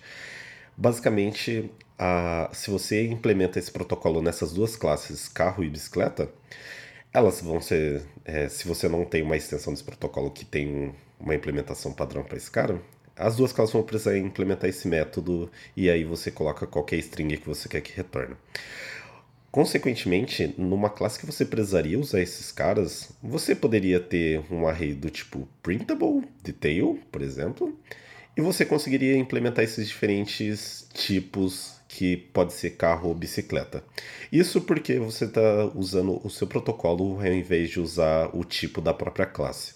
basicamente, 0.75 1.71
a, 1.97 2.49
se 2.53 2.69
você 2.69 3.05
implementa 3.07 3.59
esse 3.59 3.71
protocolo 3.71 4.21
nessas 4.21 4.51
duas 4.51 4.75
classes, 4.75 5.29
carro 5.29 5.63
e 5.63 5.69
bicicleta, 5.69 6.29
elas 7.13 7.41
vão 7.41 7.59
ser, 7.61 8.03
é, 8.23 8.47
se 8.47 8.67
você 8.67 8.87
não 8.87 9.03
tem 9.05 9.21
uma 9.21 9.37
extensão 9.37 9.73
desse 9.73 9.83
protocolo 9.83 10.29
que 10.31 10.45
tem 10.45 10.93
uma 11.19 11.35
implementação 11.35 11.91
padrão 11.91 12.23
para 12.23 12.37
esse 12.37 12.49
cara, 12.49 12.81
as 13.15 13.35
duas 13.35 13.51
classes 13.51 13.73
vão 13.73 13.83
precisar 13.83 14.17
implementar 14.17 14.69
esse 14.69 14.87
método 14.87 15.51
e 15.75 15.89
aí 15.89 16.05
você 16.05 16.31
coloca 16.31 16.65
qualquer 16.65 16.97
string 16.99 17.35
que 17.37 17.47
você 17.47 17.67
quer 17.67 17.81
que 17.81 17.91
retorne. 17.95 18.35
Consequentemente, 19.51 20.53
numa 20.57 20.89
classe 20.89 21.19
que 21.19 21.25
você 21.25 21.43
precisaria 21.43 21.99
usar 21.99 22.21
esses 22.21 22.51
caras, 22.51 23.11
você 23.21 23.55
poderia 23.55 23.99
ter 23.99 24.41
um 24.51 24.67
array 24.67 24.93
do 24.93 25.09
tipo 25.09 25.47
printable, 25.63 26.23
detail, 26.43 26.99
por 27.11 27.21
exemplo, 27.21 27.77
e 28.37 28.41
você 28.41 28.63
conseguiria 28.63 29.17
implementar 29.17 29.65
esses 29.65 29.87
diferentes 29.87 30.87
tipos 30.93 31.78
que 31.89 32.15
pode 32.15 32.53
ser 32.53 32.71
carro 32.77 33.09
ou 33.09 33.15
bicicleta. 33.15 33.83
Isso 34.31 34.61
porque 34.61 34.99
você 34.99 35.25
está 35.25 35.65
usando 35.75 36.21
o 36.23 36.29
seu 36.29 36.45
protocolo 36.45 37.19
ao 37.19 37.33
invés 37.33 37.71
de 37.71 37.79
usar 37.79 38.29
o 38.33 38.45
tipo 38.45 38.79
da 38.79 38.93
própria 38.93 39.25
classe. 39.25 39.73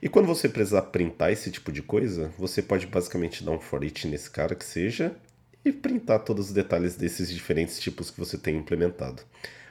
E 0.00 0.08
quando 0.08 0.26
você 0.26 0.48
precisar 0.48 0.82
printar 0.82 1.32
esse 1.32 1.50
tipo 1.50 1.72
de 1.72 1.82
coisa, 1.82 2.32
você 2.38 2.62
pode 2.62 2.86
basicamente 2.86 3.42
dar 3.42 3.50
um 3.50 3.58
for 3.58 3.82
each 3.82 4.06
nesse 4.06 4.30
cara 4.30 4.54
que 4.54 4.64
seja 4.64 5.16
e 5.64 5.72
printar 5.72 6.20
todos 6.20 6.46
os 6.46 6.52
detalhes 6.54 6.94
desses 6.94 7.28
diferentes 7.28 7.80
tipos 7.80 8.08
que 8.08 8.20
você 8.20 8.38
tem 8.38 8.56
implementado. 8.56 9.20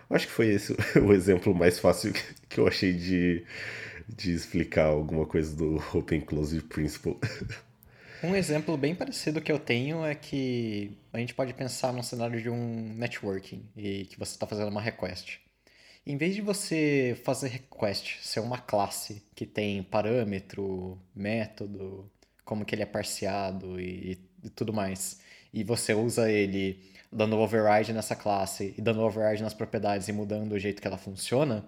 Acho 0.10 0.27
que 0.27 0.34
foi 0.34 0.48
esse 0.48 0.75
o 1.01 1.13
exemplo 1.13 1.56
mais 1.56 1.79
fácil 1.79 2.13
que 2.50 2.60
eu 2.60 2.67
achei 2.67 2.91
de, 2.91 3.46
de 4.10 4.34
explicar 4.34 4.88
alguma 4.88 5.25
coisa 5.25 5.56
do 5.56 5.82
Open 5.94 6.20
Close 6.20 6.62
Principle. 6.63 7.17
Um 8.24 8.36
exemplo 8.36 8.75
bem 8.75 8.95
parecido 8.95 9.39
que 9.39 9.51
eu 9.51 9.59
tenho 9.59 10.03
é 10.03 10.15
que 10.15 10.97
a 11.13 11.19
gente 11.19 11.36
pode 11.36 11.53
pensar 11.53 11.93
num 11.93 12.01
cenário 12.01 12.41
de 12.41 12.50
um 12.50 12.93
networking 12.95 13.63
e 13.75 14.05
que 14.05 14.17
você 14.17 14.31
está 14.33 14.47
fazendo 14.47 14.69
uma 14.69 14.81
request. 14.81 15.39
Em 16.03 16.17
vez 16.17 16.33
de 16.33 16.41
você 16.41 17.19
fazer 17.24 17.50
request 17.50 18.17
ser 18.24 18.39
uma 18.39 18.57
classe 18.57 19.21
que 19.36 19.45
tem 19.45 19.83
parâmetro, 19.83 21.00
método, 21.13 22.09
como 22.43 22.65
que 22.65 22.74
ele 22.74 22.81
é 22.81 22.88
parseado 22.88 23.79
e, 23.79 24.19
e 24.43 24.50
tudo 24.50 24.74
mais, 24.74 25.19
e 25.53 25.63
você 25.63 25.93
usa 25.93 26.31
ele 26.31 26.91
dando 27.12 27.38
override 27.38 27.93
nessa 27.93 28.15
classe 28.15 28.74
e 28.75 28.81
dando 28.81 29.01
override 29.01 29.43
nas 29.43 29.53
propriedades 29.53 30.07
e 30.07 30.12
mudando 30.12 30.53
o 30.53 30.59
jeito 30.59 30.81
que 30.81 30.88
ela 30.88 30.97
funciona, 30.97 31.63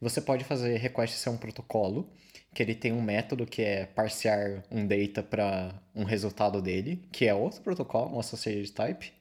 você 0.00 0.20
pode 0.20 0.44
fazer 0.44 0.76
request 0.76 1.16
ser 1.16 1.30
um 1.30 1.38
protocolo 1.38 2.12
que 2.54 2.62
ele 2.62 2.74
tem 2.74 2.92
um 2.92 3.02
método 3.02 3.46
que 3.46 3.62
é 3.62 3.86
parsear 3.86 4.64
um 4.70 4.86
data 4.86 5.22
para 5.22 5.74
um 5.94 6.04
resultado 6.04 6.60
dele, 6.60 7.06
que 7.12 7.26
é 7.26 7.34
outro 7.34 7.60
protocolo, 7.60 8.16
um 8.16 8.20
associated 8.20 8.72
type. 8.72 9.12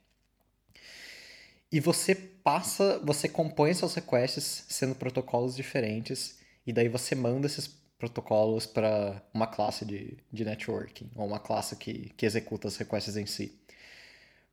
E 1.71 1.79
você 1.79 2.15
passa, 2.15 2.99
você 3.03 3.27
compõe 3.27 3.73
seus 3.73 3.93
requests 3.93 4.65
sendo 4.69 4.95
protocolos 4.95 5.55
diferentes, 5.55 6.39
e 6.65 6.71
daí 6.71 6.87
você 6.87 7.13
manda 7.13 7.47
esses 7.47 7.67
protocolos 7.99 8.65
para 8.65 9.21
uma 9.33 9.47
classe 9.47 9.83
de, 9.83 10.17
de 10.31 10.45
networking, 10.45 11.09
ou 11.15 11.27
uma 11.27 11.39
classe 11.39 11.75
que, 11.75 12.13
que 12.15 12.25
executa 12.25 12.67
as 12.67 12.77
requests 12.77 13.17
em 13.17 13.25
si. 13.25 13.59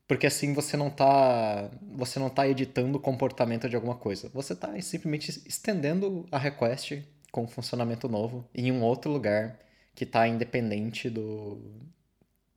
Porque 0.06 0.26
assim 0.26 0.52
você 0.52 0.76
não 0.76 0.88
está 0.88 1.70
você 1.96 2.18
não 2.18 2.28
tá 2.28 2.46
editando 2.46 2.98
o 2.98 3.00
comportamento 3.00 3.68
de 3.68 3.76
alguma 3.76 3.94
coisa. 3.94 4.28
Você 4.34 4.52
está 4.52 4.78
simplesmente 4.82 5.42
estendendo 5.46 6.26
a 6.30 6.38
request 6.38 7.02
com 7.34 7.48
funcionamento 7.48 8.08
novo 8.08 8.48
em 8.54 8.70
um 8.70 8.80
outro 8.80 9.10
lugar 9.10 9.58
que 9.92 10.04
está 10.04 10.28
independente 10.28 11.10
do 11.10 11.60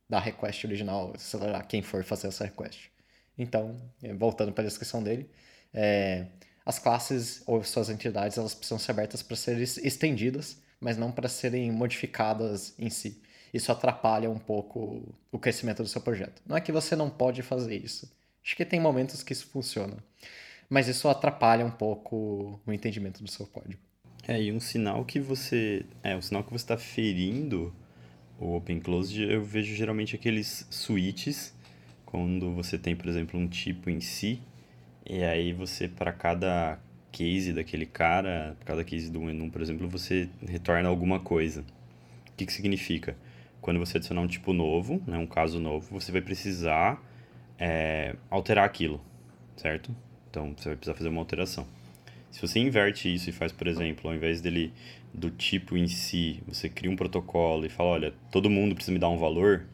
da 0.08 0.20
request 0.20 0.64
original, 0.64 1.12
sei 1.18 1.40
lá, 1.40 1.62
quem 1.64 1.82
for 1.82 2.04
fazer 2.04 2.28
essa 2.28 2.44
request. 2.44 2.90
Então, 3.36 3.76
eh, 4.02 4.14
voltando 4.14 4.52
para 4.52 4.62
a 4.62 4.66
descrição 4.66 5.02
dele, 5.02 5.28
é, 5.74 6.26
as 6.64 6.78
classes 6.78 7.42
ou 7.44 7.62
suas 7.64 7.90
entidades 7.90 8.38
elas 8.38 8.54
precisam 8.54 8.78
ser 8.78 8.92
abertas 8.92 9.20
para 9.20 9.36
serem 9.36 9.62
estendidas, 9.62 10.56
mas 10.80 10.96
não 10.96 11.10
para 11.10 11.28
serem 11.28 11.72
modificadas 11.72 12.72
em 12.78 12.88
si. 12.88 13.20
Isso 13.52 13.72
atrapalha 13.72 14.30
um 14.30 14.38
pouco 14.38 15.12
o 15.32 15.38
crescimento 15.40 15.82
do 15.82 15.88
seu 15.88 16.00
projeto. 16.00 16.40
Não 16.46 16.56
é 16.56 16.60
que 16.60 16.70
você 16.70 16.94
não 16.94 17.10
pode 17.10 17.42
fazer 17.42 17.76
isso. 17.76 18.10
Acho 18.44 18.56
que 18.56 18.64
tem 18.64 18.78
momentos 18.78 19.24
que 19.24 19.32
isso 19.32 19.48
funciona. 19.48 19.96
Mas 20.70 20.86
isso 20.86 21.08
atrapalha 21.08 21.66
um 21.66 21.70
pouco 21.70 22.60
o 22.64 22.72
entendimento 22.72 23.22
do 23.22 23.30
seu 23.30 23.46
código. 23.46 23.87
É, 24.28 24.42
e 24.42 24.52
um 24.52 24.60
sinal 24.60 25.06
que 25.06 25.18
você. 25.18 25.86
É, 26.02 26.14
um 26.14 26.20
sinal 26.20 26.44
que 26.44 26.50
você 26.50 26.62
está 26.62 26.76
ferindo 26.76 27.72
o 28.38 28.54
Open 28.56 28.78
Closed, 28.78 29.22
eu 29.22 29.42
vejo 29.42 29.74
geralmente 29.74 30.14
aqueles 30.14 30.66
switches, 30.70 31.56
quando 32.04 32.52
você 32.52 32.76
tem, 32.76 32.94
por 32.94 33.08
exemplo, 33.08 33.40
um 33.40 33.48
tipo 33.48 33.88
em 33.88 34.00
si, 34.00 34.42
e 35.08 35.24
aí 35.24 35.54
você, 35.54 35.88
para 35.88 36.12
cada 36.12 36.78
case 37.10 37.54
daquele 37.54 37.86
cara, 37.86 38.54
cada 38.66 38.84
case 38.84 39.10
do 39.10 39.18
menu, 39.18 39.50
por 39.50 39.62
exemplo, 39.62 39.88
você 39.88 40.28
retorna 40.46 40.90
alguma 40.90 41.18
coisa. 41.20 41.62
O 41.62 42.32
que, 42.36 42.44
que 42.44 42.52
significa? 42.52 43.16
Quando 43.62 43.80
você 43.80 43.96
adicionar 43.96 44.20
um 44.20 44.28
tipo 44.28 44.52
novo, 44.52 45.02
né, 45.06 45.16
um 45.16 45.26
caso 45.26 45.58
novo, 45.58 45.88
você 45.90 46.12
vai 46.12 46.20
precisar 46.20 47.02
é, 47.58 48.14
alterar 48.30 48.64
aquilo, 48.66 49.00
certo? 49.56 49.90
Então, 50.30 50.54
você 50.56 50.68
vai 50.68 50.76
precisar 50.76 50.94
fazer 50.94 51.08
uma 51.08 51.20
alteração. 51.20 51.66
Se 52.30 52.40
você 52.40 52.60
inverte 52.60 53.12
isso 53.12 53.30
e 53.30 53.32
faz, 53.32 53.52
por 53.52 53.66
exemplo, 53.66 54.10
ao 54.10 54.16
invés 54.16 54.40
dele 54.40 54.72
do 55.12 55.30
tipo 55.30 55.76
em 55.76 55.88
si, 55.88 56.42
você 56.46 56.68
cria 56.68 56.90
um 56.90 56.96
protocolo 56.96 57.64
e 57.64 57.68
fala, 57.68 57.90
olha, 57.90 58.14
todo 58.30 58.50
mundo 58.50 58.74
precisa 58.74 58.92
me 58.92 58.98
dar 58.98 59.08
um 59.08 59.16
valor, 59.16 59.64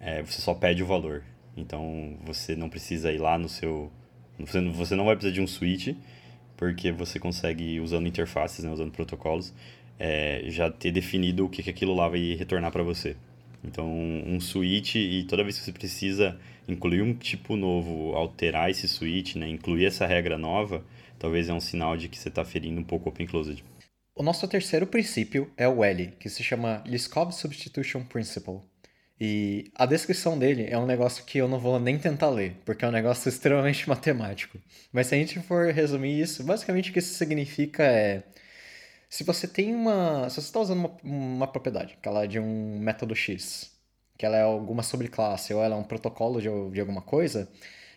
é, 0.00 0.22
você 0.22 0.40
só 0.40 0.52
pede 0.54 0.82
o 0.82 0.86
valor. 0.86 1.22
Então 1.56 2.16
você 2.24 2.56
não 2.56 2.68
precisa 2.68 3.12
ir 3.12 3.18
lá 3.18 3.38
no 3.38 3.48
seu. 3.48 3.90
Você, 4.38 4.60
não 4.96 5.04
vai 5.04 5.14
precisar 5.14 5.34
de 5.34 5.40
um 5.40 5.46
switch, 5.46 5.94
porque 6.56 6.90
você 6.90 7.18
consegue, 7.18 7.78
usando 7.80 8.08
interfaces, 8.08 8.64
né, 8.64 8.72
usando 8.72 8.90
protocolos, 8.90 9.54
é, 9.98 10.42
já 10.46 10.70
ter 10.70 10.90
definido 10.90 11.44
o 11.44 11.48
que, 11.48 11.62
que 11.62 11.70
aquilo 11.70 11.94
lá 11.94 12.08
vai 12.08 12.34
retornar 12.34 12.72
para 12.72 12.82
você. 12.82 13.16
Então, 13.64 13.88
um 13.88 14.40
switch, 14.40 14.96
e 14.96 15.24
toda 15.24 15.44
vez 15.44 15.58
que 15.58 15.64
você 15.64 15.72
precisa 15.72 16.38
incluir 16.66 17.02
um 17.02 17.14
tipo 17.14 17.56
novo, 17.56 18.14
alterar 18.14 18.70
esse 18.70 18.88
switch, 18.88 19.36
né, 19.36 19.48
incluir 19.48 19.86
essa 19.86 20.06
regra 20.06 20.36
nova, 20.36 20.84
talvez 21.18 21.48
é 21.48 21.52
um 21.52 21.60
sinal 21.60 21.96
de 21.96 22.08
que 22.08 22.18
você 22.18 22.28
está 22.28 22.44
ferindo 22.44 22.80
um 22.80 22.84
pouco 22.84 23.08
o 23.08 23.12
Open 23.12 23.26
Closed. 23.26 23.62
O 24.14 24.22
nosso 24.22 24.46
terceiro 24.46 24.86
princípio 24.86 25.50
é 25.56 25.66
o 25.66 25.82
L, 25.82 26.12
que 26.18 26.28
se 26.28 26.42
chama 26.42 26.82
Liskov 26.86 27.32
Substitution 27.32 28.02
Principle. 28.02 28.60
E 29.24 29.70
a 29.76 29.86
descrição 29.86 30.36
dele 30.36 30.66
é 30.68 30.76
um 30.76 30.84
negócio 30.84 31.24
que 31.24 31.38
eu 31.38 31.46
não 31.46 31.58
vou 31.58 31.78
nem 31.78 31.96
tentar 31.96 32.28
ler, 32.28 32.56
porque 32.64 32.84
é 32.84 32.88
um 32.88 32.92
negócio 32.92 33.28
extremamente 33.28 33.86
matemático. 33.88 34.58
Mas 34.92 35.06
se 35.06 35.14
a 35.14 35.18
gente 35.18 35.38
for 35.40 35.72
resumir 35.72 36.20
isso, 36.20 36.42
basicamente 36.42 36.90
o 36.90 36.92
que 36.92 36.98
isso 36.98 37.14
significa 37.14 37.84
é. 37.84 38.24
Se 39.12 39.24
você 39.24 39.46
tem 39.46 39.74
uma. 39.74 40.26
Se 40.30 40.36
você 40.36 40.46
está 40.46 40.58
usando 40.58 40.78
uma, 40.78 40.96
uma 41.04 41.46
propriedade, 41.46 41.98
que 42.00 42.08
ela 42.08 42.24
é 42.24 42.26
de 42.26 42.40
um 42.40 42.78
método 42.78 43.14
X, 43.14 43.70
que 44.16 44.24
ela 44.24 44.38
é 44.38 44.40
alguma 44.40 44.82
sobreclasse 44.82 45.52
ou 45.52 45.62
ela 45.62 45.76
é 45.76 45.78
um 45.78 45.84
protocolo 45.84 46.40
de, 46.40 46.48
de 46.72 46.80
alguma 46.80 47.02
coisa, 47.02 47.46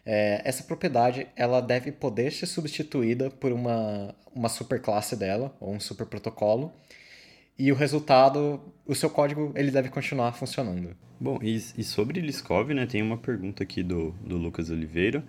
é, 0.06 0.42
essa 0.44 0.62
propriedade 0.66 1.26
ela 1.34 1.62
deve 1.62 1.94
poder 1.94 2.34
ser 2.34 2.48
substituída 2.48 3.30
por 3.30 3.54
uma, 3.54 4.14
uma 4.36 4.50
superclasse 4.50 5.16
dela, 5.16 5.56
ou 5.62 5.74
um 5.74 5.80
super 5.80 6.06
protocolo, 6.06 6.74
e 7.58 7.72
o 7.72 7.76
resultado, 7.76 8.60
o 8.86 8.94
seu 8.94 9.10
código, 9.10 9.54
ele 9.56 9.72
deve 9.72 9.88
continuar 9.88 10.34
funcionando. 10.34 10.98
Bom, 11.18 11.40
e, 11.42 11.56
e 11.56 11.84
sobre 11.86 12.20
Liskov, 12.20 12.74
né, 12.74 12.86
tem 12.86 13.02
uma 13.02 13.18
pergunta 13.18 13.64
aqui 13.64 13.82
do, 13.82 14.12
do 14.20 14.36
Lucas 14.36 14.70
Oliveira. 14.70 15.24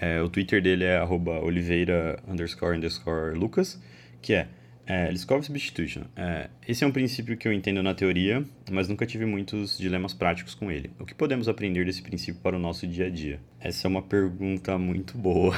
É, 0.00 0.20
o 0.20 0.28
Twitter 0.28 0.60
dele 0.60 0.82
é 0.82 1.00
oliveira 1.00 2.20
underscore 2.26 2.76
underscore 2.76 3.38
lucas, 3.38 3.80
que 4.20 4.34
é 4.34 4.48
é, 4.88 5.10
Liskov 5.10 5.42
Substitution. 5.42 6.04
É, 6.16 6.48
esse 6.66 6.82
é 6.82 6.86
um 6.86 6.90
princípio 6.90 7.36
que 7.36 7.46
eu 7.46 7.52
entendo 7.52 7.82
na 7.82 7.94
teoria, 7.94 8.42
mas 8.70 8.88
nunca 8.88 9.04
tive 9.04 9.26
muitos 9.26 9.76
dilemas 9.76 10.14
práticos 10.14 10.54
com 10.54 10.72
ele. 10.72 10.90
O 10.98 11.04
que 11.04 11.14
podemos 11.14 11.46
aprender 11.46 11.84
desse 11.84 12.00
princípio 12.00 12.40
para 12.40 12.56
o 12.56 12.58
nosso 12.58 12.86
dia 12.86 13.06
a 13.06 13.10
dia? 13.10 13.38
Essa 13.60 13.86
é 13.86 13.88
uma 13.88 14.00
pergunta 14.00 14.78
muito 14.78 15.18
boa. 15.18 15.54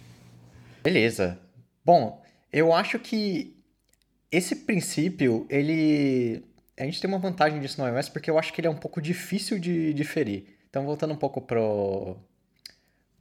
Beleza. 0.84 1.40
Bom, 1.82 2.22
eu 2.52 2.74
acho 2.74 2.98
que 2.98 3.56
esse 4.30 4.56
princípio, 4.56 5.46
ele. 5.48 6.44
A 6.78 6.84
gente 6.84 7.00
tem 7.00 7.08
uma 7.08 7.18
vantagem 7.18 7.60
disso 7.60 7.80
no 7.80 7.88
iOS 7.88 8.10
porque 8.10 8.30
eu 8.30 8.38
acho 8.38 8.52
que 8.52 8.60
ele 8.60 8.68
é 8.68 8.70
um 8.70 8.76
pouco 8.76 9.00
difícil 9.00 9.58
de 9.58 9.94
diferir. 9.94 10.44
Então, 10.68 10.84
voltando 10.84 11.14
um 11.14 11.16
pouco 11.16 11.40
pro 11.40 12.18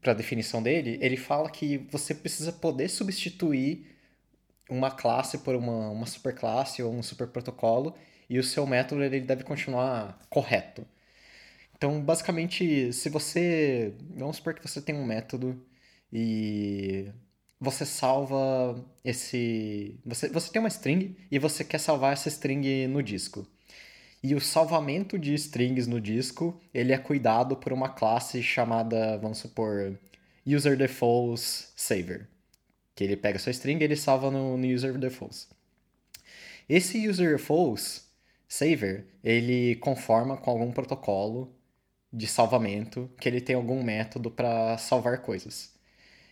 para 0.02 0.12
a 0.12 0.16
definição 0.16 0.62
dele, 0.62 1.00
ele 1.02 1.16
fala 1.16 1.50
que 1.50 1.78
você 1.90 2.14
precisa 2.14 2.52
poder 2.52 2.90
substituir 2.90 3.93
uma 4.70 4.92
classe 4.92 5.40
por 5.40 5.56
uma, 5.56 5.90
uma 5.90 6.06
superclasse 6.06 6.82
ou 6.82 6.94
um 6.94 7.04
super 7.04 7.28
protocolo 7.28 7.96
e 8.30 8.40
o 8.40 8.44
seu 8.44 8.66
método 8.66 9.04
ele 9.04 9.22
deve 9.22 9.44
continuar 9.44 10.20
correto. 10.30 10.86
Então, 11.76 12.02
basicamente, 12.02 12.94
se 12.94 13.10
você. 13.10 13.94
Vamos 14.16 14.38
supor 14.38 14.54
que 14.54 14.66
você 14.66 14.82
tem 14.82 14.96
um 14.96 15.06
método 15.06 15.62
e 16.12 17.12
você 17.60 17.86
salva 17.86 18.82
esse. 19.04 20.00
Você, 20.06 20.30
você 20.30 20.52
tem 20.52 20.62
uma 20.62 20.70
string 20.70 21.16
e 21.30 21.38
você 21.40 21.64
quer 21.64 21.80
salvar 21.80 22.14
essa 22.14 22.30
string 22.30 22.88
no 22.88 23.04
disco. 23.04 23.46
E 24.24 24.34
o 24.34 24.40
salvamento 24.40 25.20
de 25.20 25.34
strings 25.34 25.86
no 25.86 26.00
disco, 26.00 26.58
ele 26.74 26.94
é 26.94 26.98
cuidado 26.98 27.58
por 27.58 27.74
uma 27.74 27.90
classe 27.90 28.42
chamada, 28.42 29.18
vamos 29.18 29.40
supor, 29.40 30.00
userDefaults 30.46 31.74
saver. 31.76 32.30
Que 32.96 33.04
ele 33.04 33.18
pega 33.18 33.40
sua 33.40 33.52
string 33.52 33.82
e 33.82 33.84
ele 33.84 33.96
salva 33.96 34.30
no, 34.30 34.58
no 34.58 34.68
userDefaults. 34.68 35.50
Esse 36.70 37.08
userDefaults 37.08 38.08
saver, 38.48 39.08
ele 39.24 39.76
conforma 39.78 40.38
com 40.38 40.52
algum 40.52 40.72
protocolo 40.72 41.54
de 42.12 42.28
salvamento, 42.28 43.10
que 43.20 43.28
ele 43.28 43.42
tem 43.42 43.56
algum 43.56 43.82
método 43.84 44.30
para 44.30 44.78
salvar 44.78 45.24
coisas. 45.24 45.74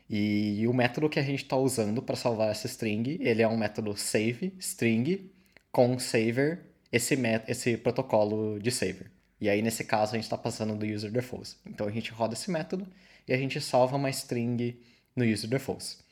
E 0.08 0.68
o 0.68 0.74
método 0.74 1.10
que 1.10 1.20
a 1.20 1.24
gente 1.24 1.44
está 1.44 1.56
usando 1.56 2.02
para 2.02 2.16
salvar 2.16 2.52
essa 2.52 2.68
string, 2.68 3.18
ele 3.22 3.42
é 3.42 3.48
um 3.48 3.58
método 3.58 3.96
save 3.98 4.54
string 4.60 5.32
com 5.72 5.98
saver 5.98 6.60
esse, 6.92 7.18
esse 7.48 7.78
protocolo 7.78 8.60
de 8.60 8.72
saver. 8.72 9.10
E 9.40 9.50
aí, 9.50 9.62
nesse 9.62 9.84
caso, 9.84 10.12
a 10.12 10.16
gente 10.18 10.26
está 10.26 10.38
passando 10.38 10.76
do 10.76 10.86
user 10.86 11.12
defaults. 11.12 11.58
Então, 11.66 11.88
a 11.88 11.92
gente 11.92 12.12
roda 12.12 12.34
esse 12.34 12.52
método 12.52 12.86
e 13.28 13.34
a 13.34 13.38
gente 13.38 13.60
salva 13.60 13.96
uma 13.96 14.10
string 14.10 14.78
no 15.16 15.26
user 15.26 15.50
defaults. 15.50 16.04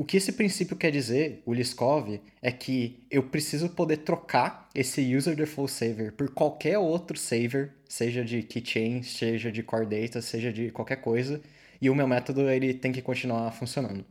O 0.00 0.04
que 0.04 0.16
esse 0.16 0.30
princípio 0.30 0.76
quer 0.76 0.92
dizer, 0.92 1.42
o 1.44 1.52
Liskov, 1.52 2.20
é 2.40 2.52
que 2.52 3.04
eu 3.10 3.24
preciso 3.24 3.68
poder 3.70 3.96
trocar 3.98 4.68
esse 4.72 5.02
user 5.16 5.34
default 5.34 5.72
saver 5.72 6.12
por 6.12 6.30
qualquer 6.32 6.78
outro 6.78 7.18
saver, 7.18 7.74
seja 7.88 8.24
de 8.24 8.44
keychain, 8.44 9.02
seja 9.02 9.50
de 9.50 9.60
core 9.60 9.86
data, 9.86 10.22
seja 10.22 10.52
de 10.52 10.70
qualquer 10.70 11.00
coisa, 11.00 11.42
e 11.82 11.90
o 11.90 11.96
meu 11.96 12.06
método 12.06 12.48
ele 12.48 12.72
tem 12.74 12.92
que 12.92 13.02
continuar 13.02 13.50
funcionando. 13.50 14.04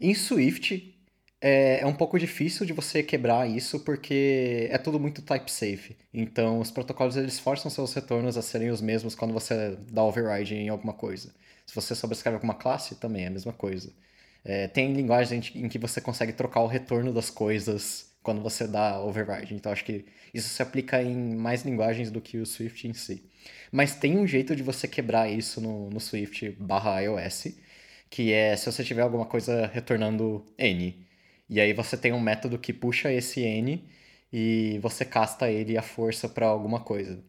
Em 0.00 0.14
Swift, 0.14 0.98
é, 1.40 1.80
é 1.82 1.86
um 1.86 1.94
pouco 1.94 2.18
difícil 2.18 2.66
de 2.66 2.72
você 2.72 3.04
quebrar 3.04 3.48
isso 3.48 3.78
porque 3.80 4.68
é 4.68 4.78
tudo 4.78 4.98
muito 4.98 5.22
type 5.22 5.50
safe. 5.50 5.96
Então, 6.12 6.58
os 6.58 6.72
protocolos 6.72 7.16
eles 7.16 7.38
forçam 7.38 7.70
seus 7.70 7.94
retornos 7.94 8.36
a 8.36 8.42
serem 8.42 8.70
os 8.70 8.80
mesmos 8.80 9.14
quando 9.14 9.32
você 9.32 9.76
dá 9.92 10.02
override 10.02 10.56
em 10.56 10.68
alguma 10.68 10.92
coisa. 10.92 11.32
Se 11.64 11.72
você 11.72 11.94
sobrescreve 11.94 12.34
alguma 12.34 12.54
classe, 12.54 12.96
também 12.96 13.24
é 13.24 13.28
a 13.28 13.30
mesma 13.30 13.52
coisa. 13.52 13.92
É, 14.44 14.68
tem 14.68 14.92
linguagens 14.92 15.52
em 15.54 15.68
que 15.68 15.78
você 15.78 16.00
consegue 16.00 16.32
trocar 16.32 16.60
o 16.60 16.66
retorno 16.66 17.12
das 17.12 17.30
coisas 17.30 18.10
quando 18.22 18.42
você 18.42 18.66
dá 18.66 19.00
override. 19.02 19.54
Então, 19.54 19.72
acho 19.72 19.84
que 19.84 20.04
isso 20.32 20.48
se 20.48 20.62
aplica 20.62 21.02
em 21.02 21.34
mais 21.36 21.62
linguagens 21.62 22.10
do 22.10 22.20
que 22.20 22.38
o 22.38 22.46
Swift 22.46 22.86
em 22.86 22.94
si. 22.94 23.24
Mas 23.72 23.94
tem 23.94 24.18
um 24.18 24.26
jeito 24.26 24.54
de 24.56 24.62
você 24.62 24.86
quebrar 24.88 25.28
isso 25.30 25.60
no, 25.60 25.90
no 25.90 26.00
Swift 26.00 26.50
barra 26.58 27.00
iOS, 27.00 27.48
que 28.10 28.32
é 28.32 28.56
se 28.56 28.70
você 28.70 28.84
tiver 28.84 29.02
alguma 29.02 29.26
coisa 29.26 29.66
retornando 29.66 30.44
n. 30.58 31.06
E 31.48 31.60
aí 31.60 31.72
você 31.72 31.96
tem 31.96 32.12
um 32.12 32.20
método 32.20 32.58
que 32.58 32.72
puxa 32.72 33.12
esse 33.12 33.40
n 33.40 33.84
e 34.32 34.78
você 34.82 35.04
casta 35.04 35.50
ele 35.50 35.76
à 35.76 35.82
força 35.82 36.28
para 36.28 36.46
alguma 36.46 36.80
coisa. 36.80 37.22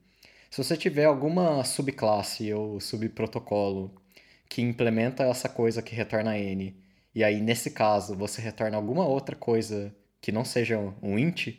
Se 0.49 0.63
você 0.63 0.77
tiver 0.77 1.05
alguma 1.05 1.63
subclasse 1.63 2.53
ou 2.53 2.79
subprotocolo 2.79 3.95
que 4.49 4.61
implementa 4.61 5.23
essa 5.23 5.47
coisa 5.47 5.81
que 5.81 5.95
retorna 5.95 6.37
n, 6.37 6.75
e 7.13 7.23
aí 7.23 7.41
nesse 7.41 7.71
caso 7.71 8.15
você 8.15 8.41
retorna 8.41 8.77
alguma 8.77 9.05
outra 9.05 9.35
coisa 9.35 9.93
que 10.21 10.31
não 10.31 10.45
seja 10.45 10.77
um 11.01 11.17
int, 11.17 11.57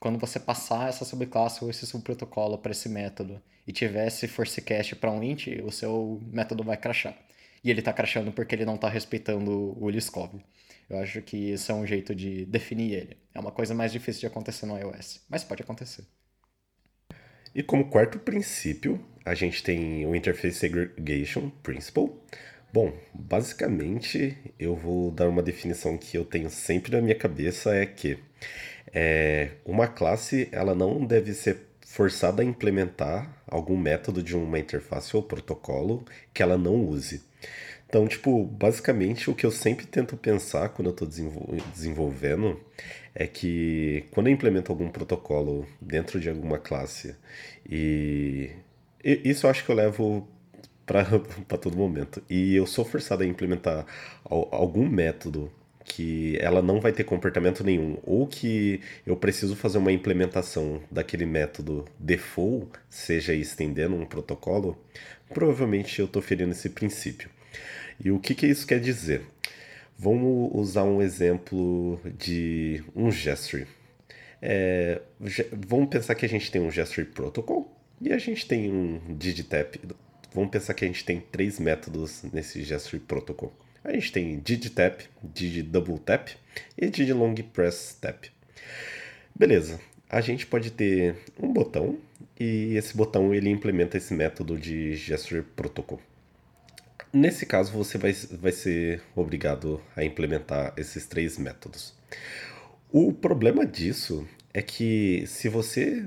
quando 0.00 0.18
você 0.18 0.38
passar 0.38 0.88
essa 0.88 1.04
subclasse 1.04 1.62
ou 1.62 1.70
esse 1.70 1.86
subprotocolo 1.86 2.58
para 2.58 2.72
esse 2.72 2.88
método 2.88 3.40
e 3.66 3.72
tiver 3.72 4.06
esse 4.06 4.26
forcecast 4.26 4.96
para 4.96 5.10
um 5.10 5.22
int, 5.22 5.48
o 5.64 5.70
seu 5.70 6.20
método 6.32 6.62
vai 6.62 6.76
crashar. 6.76 7.16
E 7.62 7.70
ele 7.70 7.80
está 7.80 7.92
crashando 7.92 8.32
porque 8.32 8.54
ele 8.54 8.64
não 8.64 8.76
está 8.76 8.88
respeitando 8.88 9.76
o 9.82 9.90
Liskov. 9.90 10.40
Eu 10.88 10.98
acho 11.00 11.20
que 11.20 11.36
isso 11.36 11.70
é 11.70 11.74
um 11.74 11.86
jeito 11.86 12.14
de 12.14 12.46
definir 12.46 12.92
ele. 12.92 13.16
É 13.34 13.40
uma 13.40 13.50
coisa 13.52 13.74
mais 13.74 13.92
difícil 13.92 14.20
de 14.20 14.26
acontecer 14.26 14.64
no 14.64 14.78
iOS, 14.78 15.20
mas 15.28 15.44
pode 15.44 15.62
acontecer. 15.62 16.04
E 17.54 17.62
como 17.62 17.90
quarto 17.90 18.18
princípio, 18.18 19.04
a 19.24 19.34
gente 19.34 19.62
tem 19.62 20.06
o 20.06 20.14
Interface 20.14 20.58
Segregation 20.58 21.50
Principle. 21.62 22.12
Bom, 22.72 22.92
basicamente 23.14 24.36
eu 24.58 24.76
vou 24.76 25.10
dar 25.10 25.26
uma 25.28 25.42
definição 25.42 25.96
que 25.96 26.18
eu 26.18 26.24
tenho 26.24 26.50
sempre 26.50 26.92
na 26.92 27.00
minha 27.00 27.14
cabeça 27.14 27.74
é 27.74 27.86
que 27.86 28.18
é, 28.92 29.52
uma 29.64 29.86
classe 29.88 30.48
ela 30.52 30.74
não 30.74 31.04
deve 31.04 31.32
ser 31.32 31.66
forçada 31.86 32.42
a 32.42 32.44
implementar 32.44 33.42
algum 33.46 33.76
método 33.76 34.22
de 34.22 34.36
uma 34.36 34.58
interface 34.58 35.16
ou 35.16 35.22
protocolo 35.22 36.04
que 36.34 36.42
ela 36.42 36.58
não 36.58 36.84
use. 36.84 37.22
Então, 37.88 38.06
tipo, 38.06 38.44
basicamente 38.44 39.30
o 39.30 39.34
que 39.34 39.46
eu 39.46 39.50
sempre 39.50 39.86
tento 39.86 40.14
pensar 40.14 40.68
quando 40.68 40.88
eu 40.88 40.92
estou 40.92 41.08
desenvolvendo 41.72 42.60
é 43.14 43.26
que 43.26 44.04
quando 44.10 44.26
eu 44.26 44.34
implemento 44.34 44.70
algum 44.70 44.90
protocolo 44.90 45.66
dentro 45.80 46.20
de 46.20 46.28
alguma 46.28 46.58
classe, 46.58 47.16
e 47.68 48.50
isso 49.02 49.46
eu 49.46 49.50
acho 49.50 49.64
que 49.64 49.70
eu 49.70 49.74
levo 49.74 50.28
para 50.88 51.04
todo 51.60 51.76
momento, 51.76 52.22
e 52.28 52.56
eu 52.56 52.66
sou 52.66 52.84
forçado 52.84 53.22
a 53.22 53.26
implementar 53.26 53.86
algum 54.24 54.88
método 54.88 55.52
que 55.84 56.36
ela 56.40 56.60
não 56.60 56.80
vai 56.80 56.92
ter 56.92 57.04
comportamento 57.04 57.62
nenhum, 57.62 57.98
ou 58.02 58.26
que 58.26 58.80
eu 59.06 59.16
preciso 59.16 59.54
fazer 59.54 59.78
uma 59.78 59.92
implementação 59.92 60.82
daquele 60.90 61.24
método 61.24 61.84
default, 61.98 62.70
seja 62.90 63.34
estendendo 63.34 63.94
um 63.94 64.04
protocolo, 64.04 64.78
provavelmente 65.32 65.98
eu 65.98 66.06
estou 66.06 66.20
ferindo 66.20 66.52
esse 66.52 66.70
princípio. 66.70 67.30
E 68.02 68.10
o 68.10 68.18
que, 68.18 68.34
que 68.34 68.46
isso 68.46 68.66
quer 68.66 68.80
dizer? 68.80 69.22
Vamos 69.98 70.50
usar 70.54 70.84
um 70.84 71.02
exemplo 71.02 72.00
de 72.16 72.82
um 72.94 73.10
gestory. 73.10 73.66
É, 74.40 75.00
vamos 75.66 75.88
pensar 75.88 76.14
que 76.14 76.24
a 76.24 76.28
gente 76.28 76.50
tem 76.50 76.60
um 76.60 76.70
gestory 76.70 77.06
protocol 77.06 77.76
e 78.00 78.12
a 78.12 78.18
gente 78.18 78.46
tem 78.46 78.70
um 78.70 79.00
digitap. 79.16 79.80
Vamos 80.34 80.50
pensar 80.50 80.74
que 80.74 80.84
a 80.84 80.88
gente 80.88 81.04
tem 81.04 81.20
três 81.20 81.58
métodos 81.58 82.22
nesse 82.32 82.62
gestory 82.62 83.00
protocol. 83.00 83.52
A 83.82 83.92
gente 83.92 84.12
tem 84.12 84.38
digitap, 84.40 85.04
digidoubletap 85.22 86.36
e 86.76 86.90
digilongpresstap. 86.90 88.30
Beleza. 89.34 89.80
A 90.10 90.20
gente 90.20 90.46
pode 90.46 90.70
ter 90.70 91.16
um 91.40 91.52
botão 91.52 91.98
e 92.38 92.74
esse 92.76 92.96
botão 92.96 93.34
ele 93.34 93.50
implementa 93.50 93.96
esse 93.96 94.14
método 94.14 94.58
de 94.58 94.94
gestory 94.96 95.42
protocol. 95.42 96.00
Nesse 97.12 97.46
caso, 97.46 97.72
você 97.72 97.96
vai, 97.96 98.12
vai 98.12 98.52
ser 98.52 99.02
obrigado 99.16 99.80
a 99.96 100.04
implementar 100.04 100.74
esses 100.76 101.06
três 101.06 101.38
métodos. 101.38 101.94
O 102.90 103.12
problema 103.12 103.66
disso 103.66 104.26
é 104.52 104.60
que 104.60 105.24
se 105.26 105.48
você 105.48 106.06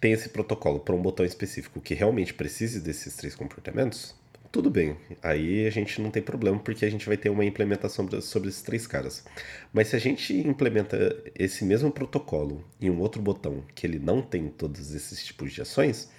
tem 0.00 0.12
esse 0.12 0.28
protocolo 0.28 0.80
para 0.80 0.94
um 0.94 1.02
botão 1.02 1.24
específico 1.24 1.80
que 1.80 1.94
realmente 1.94 2.32
precise 2.32 2.80
desses 2.80 3.16
três 3.16 3.34
comportamentos, 3.34 4.14
tudo 4.52 4.70
bem. 4.70 4.96
Aí 5.22 5.66
a 5.66 5.70
gente 5.70 5.98
não 6.00 6.10
tem 6.10 6.22
problema 6.22 6.58
porque 6.58 6.84
a 6.84 6.90
gente 6.90 7.06
vai 7.06 7.16
ter 7.16 7.30
uma 7.30 7.44
implementação 7.44 8.06
sobre 8.20 8.50
esses 8.50 8.60
três 8.60 8.86
caras. 8.86 9.24
Mas 9.72 9.88
se 9.88 9.96
a 9.96 9.98
gente 9.98 10.34
implementa 10.36 11.16
esse 11.34 11.64
mesmo 11.64 11.90
protocolo 11.90 12.62
em 12.78 12.90
um 12.90 13.00
outro 13.00 13.22
botão 13.22 13.64
que 13.74 13.86
ele 13.86 13.98
não 13.98 14.20
tem 14.20 14.48
todos 14.48 14.94
esses 14.94 15.24
tipos 15.24 15.54
de 15.54 15.62
ações, 15.62 16.10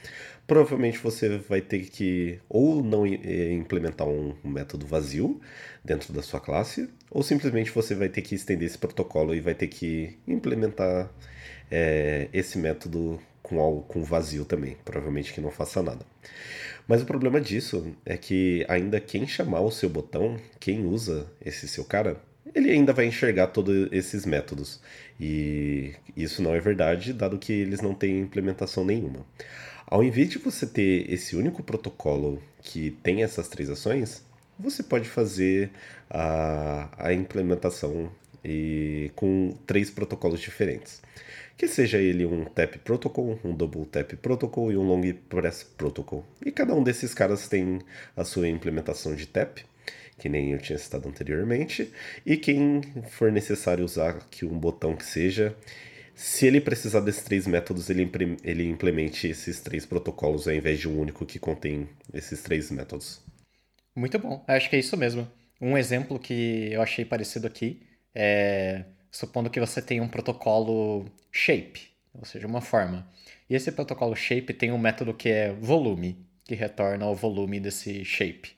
provavelmente 0.45 0.99
você 0.99 1.37
vai 1.37 1.61
ter 1.61 1.79
que 1.89 2.39
ou 2.49 2.83
não 2.83 3.05
eh, 3.05 3.51
implementar 3.53 4.07
um 4.07 4.35
método 4.43 4.85
vazio 4.85 5.39
dentro 5.83 6.13
da 6.13 6.21
sua 6.21 6.39
classe, 6.39 6.89
ou 7.09 7.23
simplesmente 7.23 7.71
você 7.71 7.95
vai 7.95 8.09
ter 8.09 8.21
que 8.21 8.35
estender 8.35 8.67
esse 8.67 8.77
protocolo 8.77 9.33
e 9.33 9.39
vai 9.39 9.53
ter 9.53 9.67
que 9.67 10.17
implementar 10.27 11.09
é, 11.71 12.29
esse 12.33 12.57
método 12.57 13.19
com 13.41 13.59
algo 13.59 13.81
com 13.83 14.03
vazio 14.03 14.45
também, 14.45 14.77
provavelmente 14.85 15.33
que 15.33 15.41
não 15.41 15.51
faça 15.51 15.81
nada. 15.83 16.05
Mas 16.87 17.01
o 17.01 17.05
problema 17.05 17.39
disso 17.39 17.95
é 18.05 18.17
que 18.17 18.65
ainda 18.67 18.99
quem 18.99 19.27
chamar 19.27 19.61
o 19.61 19.71
seu 19.71 19.89
botão, 19.89 20.37
quem 20.59 20.85
usa 20.85 21.27
esse 21.43 21.67
seu 21.67 21.85
cara, 21.85 22.17
ele 22.53 22.69
ainda 22.71 22.93
vai 22.93 23.05
enxergar 23.05 23.47
todos 23.47 23.91
esses 23.91 24.25
métodos. 24.25 24.81
E 25.19 25.93
isso 26.15 26.41
não 26.41 26.53
é 26.53 26.59
verdade, 26.59 27.13
dado 27.13 27.37
que 27.37 27.53
eles 27.53 27.81
não 27.81 27.93
têm 27.93 28.19
implementação 28.19 28.83
nenhuma. 28.85 29.25
Ao 29.85 30.03
invés 30.03 30.29
de 30.29 30.37
você 30.37 30.65
ter 30.65 31.11
esse 31.11 31.35
único 31.35 31.61
protocolo 31.61 32.41
que 32.61 32.91
tem 33.03 33.23
essas 33.23 33.47
três 33.47 33.69
ações, 33.69 34.23
você 34.57 34.81
pode 34.81 35.09
fazer 35.09 35.71
a, 36.09 36.89
a 36.97 37.13
implementação 37.13 38.11
e 38.43 39.11
com 39.15 39.57
três 39.65 39.89
protocolos 39.89 40.39
diferentes. 40.39 41.01
Que 41.57 41.67
seja 41.67 41.99
ele 41.99 42.25
um 42.25 42.45
TAP 42.45 42.77
Protocol, 42.77 43.39
um 43.43 43.53
Double 43.53 43.85
TAP 43.85 44.13
Protocol 44.15 44.71
e 44.71 44.77
um 44.77 44.83
Long 44.83 45.01
Press 45.29 45.63
Protocol. 45.63 46.25
E 46.43 46.51
cada 46.51 46.73
um 46.73 46.83
desses 46.83 47.13
caras 47.13 47.47
tem 47.47 47.79
a 48.17 48.23
sua 48.23 48.47
implementação 48.47 49.15
de 49.15 49.27
TAP, 49.27 49.59
que 50.17 50.27
nem 50.27 50.51
eu 50.51 50.59
tinha 50.59 50.77
citado 50.77 51.07
anteriormente, 51.07 51.91
e 52.25 52.37
quem 52.37 52.81
for 53.09 53.31
necessário 53.31 53.85
usar 53.85 54.11
aqui 54.11 54.45
um 54.45 54.57
botão 54.57 54.95
que 54.95 55.05
seja, 55.05 55.55
se 56.15 56.45
ele 56.45 56.61
precisar 56.61 56.99
desses 56.99 57.23
três 57.23 57.47
métodos, 57.47 57.89
ele, 57.89 58.09
ele 58.43 58.67
implemente 58.67 59.27
esses 59.27 59.59
três 59.59 59.85
protocolos 59.85 60.47
ao 60.47 60.53
invés 60.53 60.79
de 60.79 60.87
um 60.87 60.99
único 60.99 61.25
que 61.25 61.39
contém 61.39 61.89
esses 62.13 62.41
três 62.41 62.69
métodos. 62.69 63.21
Muito 63.95 64.17
bom, 64.19 64.43
acho 64.47 64.69
que 64.69 64.75
é 64.75 64.79
isso 64.79 64.97
mesmo. 64.97 65.27
Um 65.61 65.77
exemplo 65.77 66.19
que 66.19 66.69
eu 66.71 66.81
achei 66.81 67.05
parecido 67.05 67.47
aqui 67.47 67.81
é 68.13 68.85
supondo 69.11 69.49
que 69.49 69.59
você 69.59 69.81
tem 69.81 70.01
um 70.01 70.07
protocolo 70.07 71.05
shape, 71.31 71.89
ou 72.13 72.25
seja, 72.25 72.47
uma 72.47 72.61
forma. 72.61 73.07
E 73.49 73.55
esse 73.55 73.71
protocolo 73.71 74.15
shape 74.15 74.53
tem 74.53 74.71
um 74.71 74.77
método 74.77 75.13
que 75.13 75.29
é 75.29 75.53
volume, 75.53 76.25
que 76.43 76.55
retorna 76.55 77.05
o 77.07 77.15
volume 77.15 77.59
desse 77.59 78.03
shape. 78.03 78.51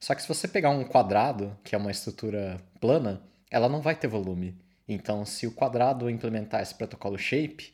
Só 0.00 0.14
que 0.14 0.22
se 0.22 0.28
você 0.28 0.48
pegar 0.48 0.70
um 0.70 0.84
quadrado, 0.84 1.56
que 1.62 1.74
é 1.74 1.78
uma 1.78 1.90
estrutura 1.90 2.60
plana, 2.80 3.22
ela 3.50 3.68
não 3.68 3.80
vai 3.80 3.94
ter 3.94 4.08
volume. 4.08 4.56
Então, 4.92 5.24
se 5.24 5.46
o 5.46 5.52
quadrado 5.52 6.08
implementar 6.08 6.62
esse 6.62 6.74
protocolo 6.74 7.18
shape, 7.18 7.72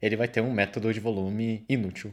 ele 0.00 0.16
vai 0.16 0.28
ter 0.28 0.40
um 0.40 0.52
método 0.52 0.92
de 0.92 1.00
volume 1.00 1.64
inútil. 1.68 2.12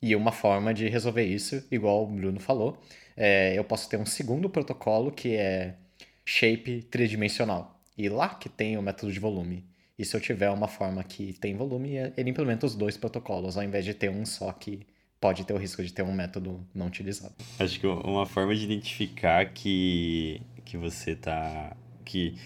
E 0.00 0.14
uma 0.14 0.32
forma 0.32 0.74
de 0.74 0.88
resolver 0.88 1.24
isso, 1.24 1.64
igual 1.70 2.04
o 2.04 2.06
Bruno 2.06 2.38
falou, 2.38 2.78
é, 3.16 3.56
eu 3.56 3.64
posso 3.64 3.88
ter 3.88 3.96
um 3.96 4.04
segundo 4.04 4.50
protocolo 4.50 5.10
que 5.10 5.34
é 5.34 5.76
shape 6.24 6.82
tridimensional. 6.82 7.80
E 7.96 8.08
lá 8.08 8.28
que 8.28 8.48
tem 8.48 8.76
o 8.76 8.82
método 8.82 9.12
de 9.12 9.20
volume. 9.20 9.64
E 9.98 10.04
se 10.04 10.16
eu 10.16 10.20
tiver 10.20 10.50
uma 10.50 10.66
forma 10.66 11.02
que 11.04 11.32
tem 11.34 11.56
volume, 11.56 11.94
ele 12.16 12.30
implementa 12.30 12.66
os 12.66 12.74
dois 12.74 12.96
protocolos, 12.96 13.56
ao 13.56 13.62
invés 13.62 13.84
de 13.84 13.94
ter 13.94 14.10
um 14.10 14.26
só 14.26 14.52
que 14.52 14.86
pode 15.20 15.44
ter 15.44 15.54
o 15.54 15.56
risco 15.56 15.82
de 15.82 15.92
ter 15.92 16.02
um 16.02 16.12
método 16.12 16.60
não 16.74 16.86
utilizado. 16.86 17.34
Acho 17.58 17.80
que 17.80 17.86
uma 17.86 18.26
forma 18.26 18.54
de 18.54 18.64
identificar 18.64 19.46
que, 19.46 20.42
que 20.64 20.76
você 20.76 21.14
tá. 21.14 21.74
que 22.04 22.36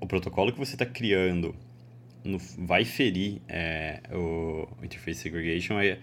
o 0.00 0.06
protocolo 0.06 0.52
que 0.52 0.58
você 0.58 0.74
está 0.74 0.86
criando 0.86 1.54
no, 2.24 2.38
vai 2.58 2.84
ferir 2.84 3.40
é, 3.48 4.00
o, 4.12 4.68
interface 4.82 5.20
segregation 5.20 5.78
é 5.78 5.98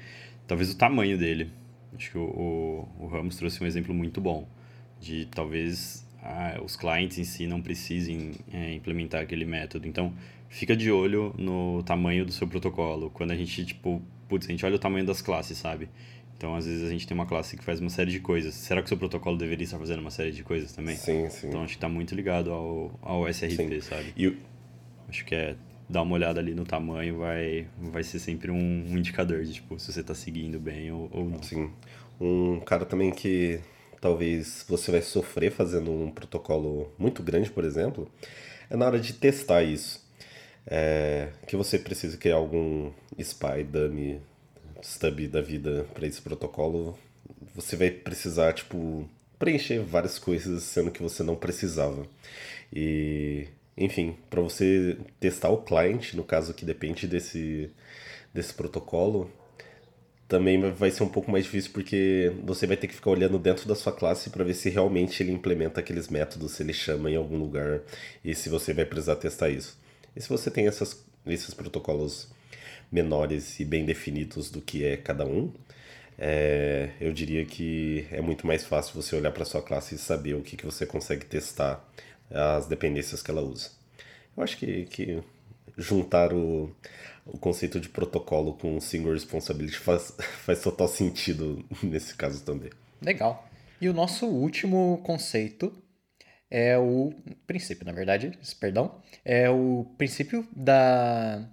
talvez 0.48 0.72
o 0.72 0.78
tamanho 0.78 1.18
dele. 1.18 1.52
Acho 1.96 2.12
que 2.12 2.18
o, 2.18 2.24
o, 2.24 3.04
o 3.04 3.08
Ramos 3.08 3.36
trouxe 3.36 3.64
um 3.64 3.68
exemplo 3.68 3.94
muito 3.94 4.20
bom 4.20 4.48
de 5.00 5.26
talvez 5.26 6.08
ah, 6.24 6.60
os 6.64 6.76
clientes 6.76 7.18
em 7.18 7.24
si 7.24 7.46
não 7.46 7.62
precisem 7.62 8.32
é, 8.52 8.74
implementar 8.74 9.22
aquele 9.22 9.46
método. 9.46 9.88
Então, 9.88 10.14
fica 10.50 10.76
de 10.76 10.90
olho 10.90 11.36
no 11.38 11.84
tamanho 11.84 12.26
do 12.26 12.32
seu 12.32 12.48
protocolo. 12.48 13.10
Quando 13.10 13.32
a 13.32 13.36
gente, 13.36 13.66
tipo, 13.66 14.02
putz, 14.30 14.48
a 14.48 14.52
gente 14.52 14.66
olha 14.66 14.76
o 14.76 14.80
tamanho 14.80 15.06
das 15.06 15.22
classes, 15.22 15.58
sabe? 15.58 15.90
Então, 16.38 16.56
às 16.56 16.66
vezes, 16.66 16.84
a 16.84 16.90
gente 16.90 17.08
tem 17.08 17.16
uma 17.16 17.26
classe 17.26 17.56
que 17.56 17.64
faz 17.64 17.80
uma 17.80 17.90
série 17.90 18.12
de 18.12 18.20
coisas. 18.20 18.54
Será 18.54 18.82
que 18.82 18.86
o 18.86 18.90
seu 18.90 18.98
protocolo 18.98 19.38
deveria 19.38 19.64
estar 19.64 19.78
fazendo 19.78 20.00
uma 20.00 20.12
série 20.12 20.32
de 20.32 20.44
coisas 20.44 20.74
também? 20.74 20.96
Sim, 20.96 21.30
sim. 21.30 21.48
Então, 21.48 21.62
acho 21.62 21.74
que 21.74 21.78
está 21.78 21.88
muito 21.88 22.14
ligado 22.14 22.52
ao, 22.52 23.00
ao 23.02 23.30
SRP, 23.30 23.56
sim. 23.56 23.82
sabe? 23.82 24.14
E 24.18 24.36
Acho 25.14 25.26
que 25.26 25.36
é 25.36 25.56
dar 25.88 26.02
uma 26.02 26.16
olhada 26.16 26.40
ali 26.40 26.56
no 26.56 26.66
tamanho 26.66 27.20
vai, 27.20 27.68
vai 27.78 28.02
ser 28.02 28.18
sempre 28.18 28.50
um, 28.50 28.56
um 28.56 28.98
indicador 28.98 29.44
de, 29.44 29.54
tipo, 29.54 29.80
se 29.80 29.94
você 29.94 30.00
está 30.00 30.16
seguindo 30.16 30.60
bem 30.60 30.92
ou, 30.92 31.08
ou 31.14 31.30
não. 31.30 31.44
Sim. 31.44 31.72
Um 32.20 32.60
cara 32.60 32.84
também 32.84 33.12
que 33.12 33.60
talvez 34.02 34.66
você 34.68 34.90
vai 34.90 35.04
sofrer 35.04 35.52
fazendo 35.52 35.92
um 35.92 36.10
protocolo 36.10 36.92
muito 36.98 37.22
grande, 37.22 37.52
por 37.52 37.64
exemplo, 37.64 38.10
é 38.72 38.76
na 38.76 38.88
hora 38.88 39.00
de 39.00 39.14
testar 39.14 39.62
isso. 39.62 40.04
É, 40.66 41.30
que 41.46 41.56
você 41.56 41.78
precisa 41.78 42.18
criar 42.18 42.38
algum 42.38 42.90
spy, 43.20 43.64
dummy, 43.64 44.20
stub 44.84 45.28
da 45.28 45.42
vida 45.42 45.86
para 45.94 46.06
esse 46.06 46.22
protocolo, 46.22 46.98
você 47.56 47.76
vai 47.76 47.90
precisar, 47.90 48.54
tipo, 48.54 49.08
preencher 49.40 49.80
várias 49.80 50.20
coisas 50.20 50.64
sendo 50.64 50.92
que 50.92 51.02
você 51.02 51.24
não 51.24 51.36
precisava. 51.36 52.06
E, 52.72 53.48
enfim, 53.78 54.16
para 54.30 54.42
você 54.42 54.98
testar 55.20 55.50
o 55.50 55.64
client, 55.64 56.14
no 56.14 56.24
caso 56.24 56.54
que 56.54 56.66
depende 56.66 57.08
desse, 57.08 57.72
desse 58.34 58.54
protocolo, 58.54 59.32
também 60.28 60.72
vai 60.72 60.90
ser 60.90 61.04
um 61.04 61.10
pouco 61.10 61.32
mais 61.32 61.44
difícil 61.44 61.72
porque 61.74 62.32
você 62.44 62.66
vai 62.66 62.76
ter 62.78 62.88
que 62.88 62.96
ficar 62.96 63.12
olhando 63.12 63.38
dentro 63.38 63.68
da 63.68 63.76
sua 63.76 63.92
classe 63.92 64.30
para 64.30 64.44
ver 64.44 64.56
se 64.56 64.70
realmente 64.70 65.22
ele 65.22 65.32
implementa 65.32 65.80
aqueles 65.80 66.08
métodos, 66.08 66.54
se 66.54 66.64
ele 66.64 66.74
chama 66.74 67.12
em 67.12 67.16
algum 67.16 67.38
lugar 67.38 67.82
e 68.24 68.34
se 68.34 68.50
você 68.50 68.74
vai 68.74 68.86
precisar 68.86 69.16
testar 69.18 69.50
isso. 69.50 69.78
E 70.16 70.22
se 70.22 70.30
você 70.30 70.50
tem 70.50 70.68
essas, 70.68 71.06
esses 71.28 71.54
protocolos 71.54 72.30
menores 72.94 73.60
e 73.60 73.66
bem 73.66 73.86
definidos 73.86 74.50
do 74.52 74.62
que 74.62 74.86
é 74.86 74.96
cada 74.96 75.26
um, 75.26 75.52
é, 76.18 76.92
eu 77.02 77.12
diria 77.12 77.44
que 77.44 78.08
é 78.12 78.22
muito 78.22 78.46
mais 78.46 78.64
fácil 78.64 78.94
você 78.94 79.16
olhar 79.16 79.32
para 79.32 79.44
sua 79.44 79.62
classe 79.62 79.96
e 79.96 79.98
saber 79.98 80.36
o 80.36 80.42
que, 80.42 80.56
que 80.56 80.66
você 80.66 80.86
consegue 80.86 81.26
testar 81.26 81.84
as 82.30 82.68
dependências 82.68 83.22
que 83.22 83.32
ela 83.32 83.42
usa. 83.42 83.72
Eu 84.38 84.44
acho 84.44 84.58
que, 84.58 84.86
que 84.86 85.24
juntar 85.78 86.34
o, 86.34 86.74
o 87.26 87.38
conceito 87.38 87.80
de 87.80 87.90
protocolo 87.90 88.54
com 88.54 88.80
single 88.80 89.14
responsibility 89.14 89.78
faz, 89.78 90.16
faz 90.46 90.62
total 90.62 90.88
sentido 90.88 91.66
nesse 91.82 92.16
caso 92.16 92.44
também. 92.44 92.70
Legal. 93.02 93.48
E 93.82 93.90
o 93.90 93.94
nosso 93.94 94.28
último 94.28 95.02
conceito 95.04 95.74
é 96.50 96.78
o 96.78 97.12
princípio, 97.48 97.86
na 97.86 97.92
verdade, 97.92 98.38
perdão, 98.60 99.02
é 99.26 99.50
o 99.50 99.88
princípio 99.98 100.48
da 100.56 101.44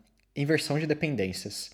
inversão 0.41 0.79
de 0.79 0.87
dependências. 0.87 1.71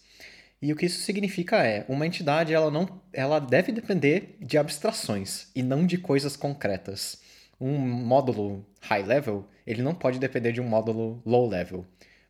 E 0.60 0.72
o 0.72 0.76
que 0.76 0.86
isso 0.86 1.00
significa 1.02 1.64
é, 1.64 1.84
uma 1.88 2.06
entidade 2.06 2.54
ela 2.54 2.70
não, 2.70 3.00
ela 3.12 3.38
deve 3.38 3.72
depender 3.72 4.36
de 4.40 4.56
abstrações 4.56 5.48
e 5.54 5.62
não 5.62 5.86
de 5.86 5.98
coisas 5.98 6.36
concretas. 6.36 7.20
Um 7.60 7.78
módulo 7.78 8.66
high 8.80 9.02
level, 9.02 9.46
ele 9.66 9.82
não 9.82 9.94
pode 9.94 10.18
depender 10.18 10.52
de 10.52 10.60
um 10.60 10.68
módulo 10.68 11.22
low 11.24 11.48
level 11.48 11.86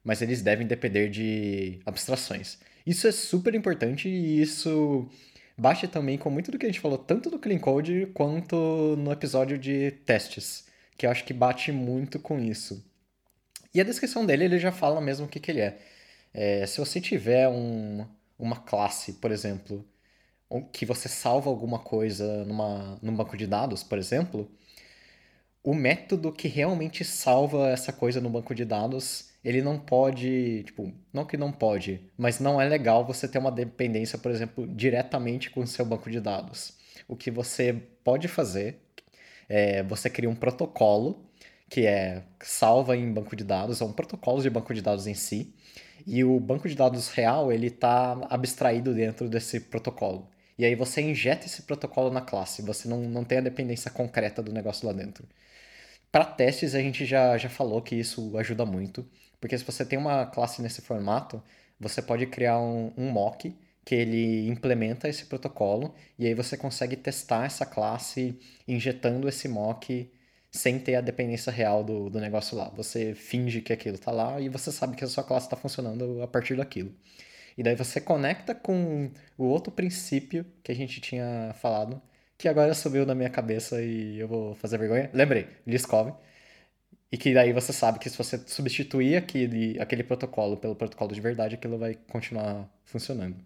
mas 0.07 0.23
eles 0.23 0.41
devem 0.41 0.69
depender 0.69 1.09
de 1.09 1.81
abstrações. 1.85 2.59
Isso 2.87 3.09
é 3.09 3.13
super 3.13 3.57
importante 3.57 4.09
e 4.09 4.41
isso 4.41 5.09
bate 5.59 5.89
também 5.89 6.17
com 6.17 6.31
muito 6.31 6.53
do 6.53 6.59
que 6.59 6.65
a 6.65 6.69
gente 6.69 6.79
falou, 6.79 6.97
tanto 6.97 7.29
no 7.29 7.41
Clean 7.41 7.59
Code 7.59 8.07
quanto 8.15 8.95
no 8.97 9.11
episódio 9.11 9.59
de 9.59 9.91
testes, 10.07 10.69
que 10.97 11.07
eu 11.07 11.11
acho 11.11 11.25
que 11.25 11.35
bate 11.35 11.73
muito 11.73 12.21
com 12.21 12.39
isso. 12.39 12.89
E 13.75 13.81
a 13.81 13.85
descrição 13.85 14.25
dele, 14.25 14.45
ele 14.45 14.61
já 14.61 14.71
fala 14.71 15.01
mesmo 15.01 15.27
o 15.27 15.29
que, 15.29 15.41
que 15.41 15.51
ele 15.51 15.61
é. 15.61 15.77
É 16.37 16.67
se 16.67 16.79
você 16.79 17.01
tiver 17.01 17.49
um, 17.49 18.07
uma 18.39 18.57
classe, 18.57 19.15
por 19.15 19.31
exemplo, 19.33 19.85
que 20.73 20.85
você 20.85 21.09
salva 21.09 21.49
alguma 21.51 21.79
coisa 21.79 22.45
numa, 22.45 22.99
num 23.03 23.17
banco 23.17 23.37
de 23.37 23.47
dados, 23.47 23.83
por 23.83 23.99
exemplo, 23.99 24.51
o 25.65 25.75
método 25.75 26.31
que 26.31 26.47
realmente 26.47 27.05
salva 27.05 27.71
essa 27.71 27.93
coisa 27.93 28.21
no 28.21 28.31
banco 28.31 28.55
de 28.55 28.65
dados 28.65 29.31
ele 29.43 29.63
não 29.63 29.79
pode, 29.79 30.65
tipo, 30.65 30.93
não 31.13 31.25
que 31.25 31.37
não 31.37 31.53
pode, 31.53 32.01
mas 32.19 32.41
não 32.41 32.61
é 32.61 32.69
legal 32.69 33.05
você 33.05 33.29
ter 33.29 33.39
uma 33.39 33.51
dependência, 33.53 34.19
por 34.19 34.31
exemplo, 34.31 34.67
diretamente 34.67 35.51
com 35.51 35.61
o 35.61 35.67
seu 35.67 35.85
banco 35.85 36.11
de 36.11 36.21
dados. 36.21 36.75
O 37.09 37.17
que 37.17 37.31
você 37.31 37.73
pode 38.05 38.29
fazer 38.29 38.81
é 39.49 39.83
você 39.85 40.11
cria 40.11 40.29
um 40.29 40.35
protocolo 40.35 41.25
que 41.69 41.87
é 41.87 42.23
salva 42.41 42.97
em 42.97 43.13
banco 43.13 43.35
de 43.37 43.45
dados, 43.45 43.81
ou 43.81 43.89
um 43.89 43.93
protocolo 43.93 44.43
de 44.43 44.51
banco 44.51 44.73
de 44.75 44.83
dados 44.83 45.07
em 45.07 45.15
si, 45.15 45.55
e 46.07 46.23
o 46.25 46.39
banco 46.41 46.69
de 46.69 46.75
dados 46.75 47.09
real 47.09 47.53
ele 47.53 47.67
está 47.69 48.13
abstraído 48.31 48.95
dentro 48.95 49.29
desse 49.29 49.61
protocolo. 49.61 50.29
E 50.59 50.65
aí 50.65 50.75
você 50.75 51.03
injeta 51.03 51.47
esse 51.47 51.63
protocolo 51.63 52.11
na 52.11 52.21
classe, 52.21 52.63
você 52.63 52.89
não, 52.89 53.03
não 53.03 53.25
tem 53.25 53.39
a 53.39 53.43
dependência 53.43 53.91
concreta 53.91 54.43
do 54.43 54.53
negócio 54.53 54.87
lá 54.87 54.93
dentro. 54.93 55.27
Para 56.11 56.25
testes, 56.25 56.75
a 56.75 56.81
gente 56.81 57.05
já, 57.05 57.37
já 57.37 57.49
falou 57.49 57.83
que 57.83 57.95
isso 57.95 58.37
ajuda 58.39 58.65
muito. 58.65 59.07
Porque 59.41 59.57
se 59.59 59.65
você 59.65 59.85
tem 59.85 59.99
uma 59.99 60.27
classe 60.27 60.63
nesse 60.63 60.81
formato, 60.81 61.43
você 61.79 62.01
pode 62.01 62.27
criar 62.27 62.59
um, 62.59 62.93
um 62.97 63.11
mock 63.11 63.55
que 63.85 63.95
ele 63.95 64.49
implementa 64.49 65.09
esse 65.09 65.27
protocolo 65.27 65.95
e 66.19 66.27
aí 66.27 66.35
você 66.35 66.57
consegue 66.57 66.97
testar 66.97 67.47
essa 67.47 67.65
classe 67.65 68.39
injetando 68.67 69.29
esse 69.29 69.47
mock 69.47 70.11
sem 70.57 70.79
ter 70.79 70.97
a 70.97 71.01
dependência 71.01 71.53
real 71.53 71.85
do, 71.85 72.11
do 72.11 72.21
negócio 72.21 72.57
lá. 72.57 72.69
Você 72.77 73.15
finge 73.15 73.61
que 73.61 73.73
aquilo 73.73 73.97
está 73.97 74.11
lá 74.11 74.41
e 74.41 74.49
você 74.49 74.73
sabe 74.73 74.97
que 74.97 75.05
a 75.05 75.09
sua 75.09 75.23
classe 75.23 75.47
está 75.47 75.57
funcionando 75.57 76.23
a 76.23 76.27
partir 76.27 76.57
daquilo. 76.57 76.93
E 77.57 77.63
daí 77.63 77.75
você 77.75 78.01
conecta 78.01 78.55
com 78.55 79.11
o 79.39 79.45
outro 79.45 79.73
princípio 79.73 80.45
que 80.63 80.73
a 80.73 80.75
gente 80.75 81.01
tinha 81.01 81.55
falado, 81.61 82.01
que 82.37 82.49
agora 82.49 82.75
subiu 82.75 83.07
na 83.07 83.15
minha 83.15 83.31
cabeça 83.31 83.81
e 83.83 84.19
eu 84.19 84.29
vou 84.29 84.55
fazer 84.57 84.79
vergonha. 84.79 85.11
Lembrei, 85.15 85.47
Liskov 85.67 86.13
e 87.11 87.17
que 87.17 87.33
daí 87.33 87.53
você 87.53 87.73
sabe 87.73 87.99
que 87.99 88.11
se 88.11 88.19
você 88.19 88.39
substituir 88.47 89.17
aquele, 89.17 89.79
aquele 89.81 90.03
protocolo 90.03 90.57
pelo 90.57 90.75
protocolo 90.75 91.15
de 91.15 91.21
verdade, 91.21 91.55
aquilo 91.55 91.79
vai 91.79 91.97
continuar 92.11 92.69
funcionando. 92.85 93.37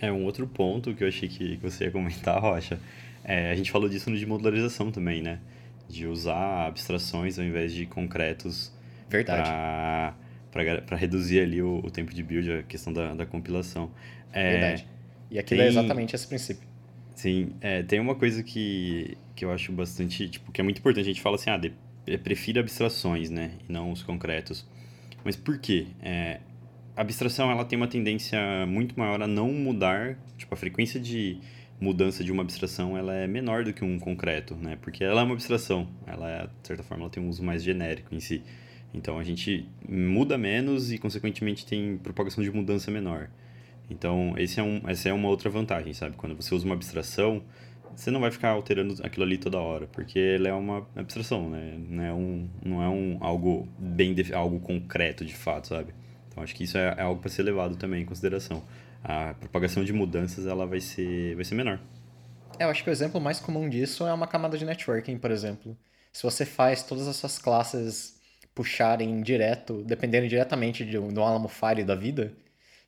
É, 0.00 0.12
um 0.12 0.24
outro 0.24 0.46
ponto 0.46 0.94
que 0.94 1.02
eu 1.02 1.08
achei 1.08 1.28
que, 1.28 1.56
você 1.56 1.84
ia 1.84 1.90
comentar, 1.90 2.40
Rocha, 2.40 2.78
é, 3.24 3.50
a 3.50 3.54
gente 3.54 3.70
falou 3.70 3.88
disso 3.88 4.10
no 4.10 4.16
de 4.16 4.26
modularização 4.26 4.92
também, 4.92 5.22
né? 5.22 5.40
De 5.88 6.06
usar 6.06 6.66
abstrações 6.66 7.38
ao 7.38 7.44
invés 7.44 7.72
de 7.72 7.86
concretos 7.86 8.72
Verdade. 9.08 10.14
Para 10.50 10.96
reduzir 10.96 11.40
ali 11.40 11.60
o, 11.60 11.80
o, 11.84 11.90
tempo 11.90 12.14
de 12.14 12.22
build, 12.22 12.50
a 12.50 12.62
questão 12.62 12.92
da, 12.92 13.14
da 13.14 13.26
compilação. 13.26 13.90
É, 14.32 14.52
Verdade. 14.52 14.88
E 15.30 15.38
aquilo 15.38 15.60
é 15.60 15.64
tem, 15.64 15.76
é 15.76 15.80
exatamente 15.80 16.14
esse 16.14 16.26
princípio. 16.26 16.66
Sim, 17.14 17.52
é, 17.60 17.82
tem 17.82 18.00
uma 18.00 18.14
coisa 18.14 18.42
que, 18.42 19.16
que 19.34 19.44
eu 19.44 19.52
acho 19.52 19.72
bastante, 19.72 20.28
tipo, 20.28 20.50
que 20.52 20.60
é 20.60 20.64
muito 20.64 20.78
importante. 20.78 21.04
A 21.04 21.08
gente 21.08 21.20
fala 21.20 21.36
assim, 21.36 21.50
ah, 21.50 21.58
de, 21.58 21.72
prefiro 22.18 22.60
abstrações, 22.60 23.30
né, 23.30 23.52
e 23.68 23.72
não 23.72 23.90
os 23.90 24.02
concretos. 24.02 24.66
Mas 25.24 25.36
por 25.36 25.58
quê? 25.58 25.86
É, 26.02 26.40
a 26.96 27.02
abstração, 27.02 27.50
ela 27.50 27.64
tem 27.64 27.76
uma 27.76 27.88
tendência 27.88 28.38
muito 28.66 28.98
maior 28.98 29.20
a 29.22 29.26
não 29.26 29.52
mudar, 29.52 30.18
tipo, 30.38 30.54
a 30.54 30.56
frequência 30.56 30.98
de 31.00 31.38
mudança 31.80 32.24
de 32.24 32.32
uma 32.32 32.42
abstração, 32.42 32.96
ela 32.96 33.14
é 33.14 33.26
menor 33.26 33.64
do 33.64 33.72
que 33.72 33.84
um 33.84 33.98
concreto, 33.98 34.54
né, 34.54 34.78
porque 34.80 35.04
ela 35.04 35.20
é 35.20 35.24
uma 35.24 35.34
abstração, 35.34 35.88
ela, 36.06 36.30
é, 36.30 36.42
de 36.46 36.66
certa 36.66 36.82
forma, 36.82 37.04
ela 37.04 37.10
tem 37.10 37.22
um 37.22 37.28
uso 37.28 37.42
mais 37.42 37.62
genérico 37.62 38.14
em 38.14 38.20
si. 38.20 38.42
Então, 38.94 39.18
a 39.18 39.24
gente 39.24 39.68
muda 39.86 40.38
menos 40.38 40.90
e, 40.90 40.96
consequentemente, 40.96 41.66
tem 41.66 41.98
propagação 41.98 42.42
de 42.42 42.50
mudança 42.50 42.90
menor. 42.90 43.28
Então, 43.90 44.34
esse 44.38 44.58
é 44.58 44.62
um, 44.62 44.80
essa 44.86 45.08
é 45.08 45.12
uma 45.12 45.28
outra 45.28 45.50
vantagem, 45.50 45.92
sabe? 45.92 46.16
Quando 46.16 46.34
você 46.34 46.54
usa 46.54 46.64
uma 46.64 46.74
abstração, 46.74 47.42
você 47.94 48.10
não 48.10 48.20
vai 48.20 48.30
ficar 48.30 48.50
alterando 48.50 48.94
aquilo 49.02 49.24
ali 49.24 49.38
toda 49.38 49.58
hora, 49.58 49.86
porque 49.86 50.18
ela 50.18 50.48
é 50.48 50.52
uma 50.52 50.86
abstração, 50.96 51.48
né? 51.50 51.78
Não 51.88 52.02
é, 52.02 52.12
um, 52.12 52.48
não 52.64 52.82
é 52.82 52.88
um, 52.88 53.18
algo 53.20 53.68
bem 53.78 54.14
algo 54.32 54.60
concreto 54.60 55.24
de 55.24 55.34
fato, 55.34 55.68
sabe? 55.68 55.94
Então, 56.28 56.42
acho 56.42 56.54
que 56.54 56.64
isso 56.64 56.76
é, 56.76 56.94
é 56.98 57.02
algo 57.02 57.20
para 57.20 57.30
ser 57.30 57.42
levado 57.42 57.76
também 57.76 58.02
em 58.02 58.06
consideração. 58.06 58.62
A 59.08 59.34
propagação 59.34 59.84
de 59.84 59.92
mudanças 59.92 60.46
ela 60.46 60.66
vai 60.66 60.80
ser, 60.80 61.36
vai 61.36 61.44
ser 61.44 61.54
menor. 61.54 61.78
É, 62.58 62.64
eu 62.64 62.68
acho 62.68 62.82
que 62.82 62.90
o 62.90 62.92
exemplo 62.92 63.20
mais 63.20 63.38
comum 63.38 63.68
disso 63.68 64.04
é 64.04 64.12
uma 64.12 64.26
camada 64.26 64.58
de 64.58 64.64
networking, 64.64 65.16
por 65.16 65.30
exemplo. 65.30 65.78
Se 66.12 66.24
você 66.24 66.44
faz 66.44 66.82
todas 66.82 67.06
as 67.06 67.14
suas 67.14 67.38
classes 67.38 68.18
puxarem 68.52 69.22
direto, 69.22 69.84
dependendo 69.84 70.26
diretamente 70.26 70.84
de, 70.84 70.98
do 70.98 71.22
Alamo 71.22 71.46
Fire 71.46 71.84
da 71.84 71.94
vida, 71.94 72.34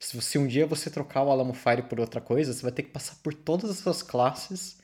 se, 0.00 0.20
se 0.20 0.38
um 0.38 0.48
dia 0.48 0.66
você 0.66 0.90
trocar 0.90 1.22
o 1.22 1.30
Alamo 1.30 1.54
Fire 1.54 1.82
por 1.82 2.00
outra 2.00 2.20
coisa, 2.20 2.52
você 2.52 2.62
vai 2.62 2.72
ter 2.72 2.82
que 2.82 2.90
passar 2.90 3.14
por 3.22 3.32
todas 3.32 3.70
as 3.70 3.76
suas 3.76 4.02
classes 4.02 4.78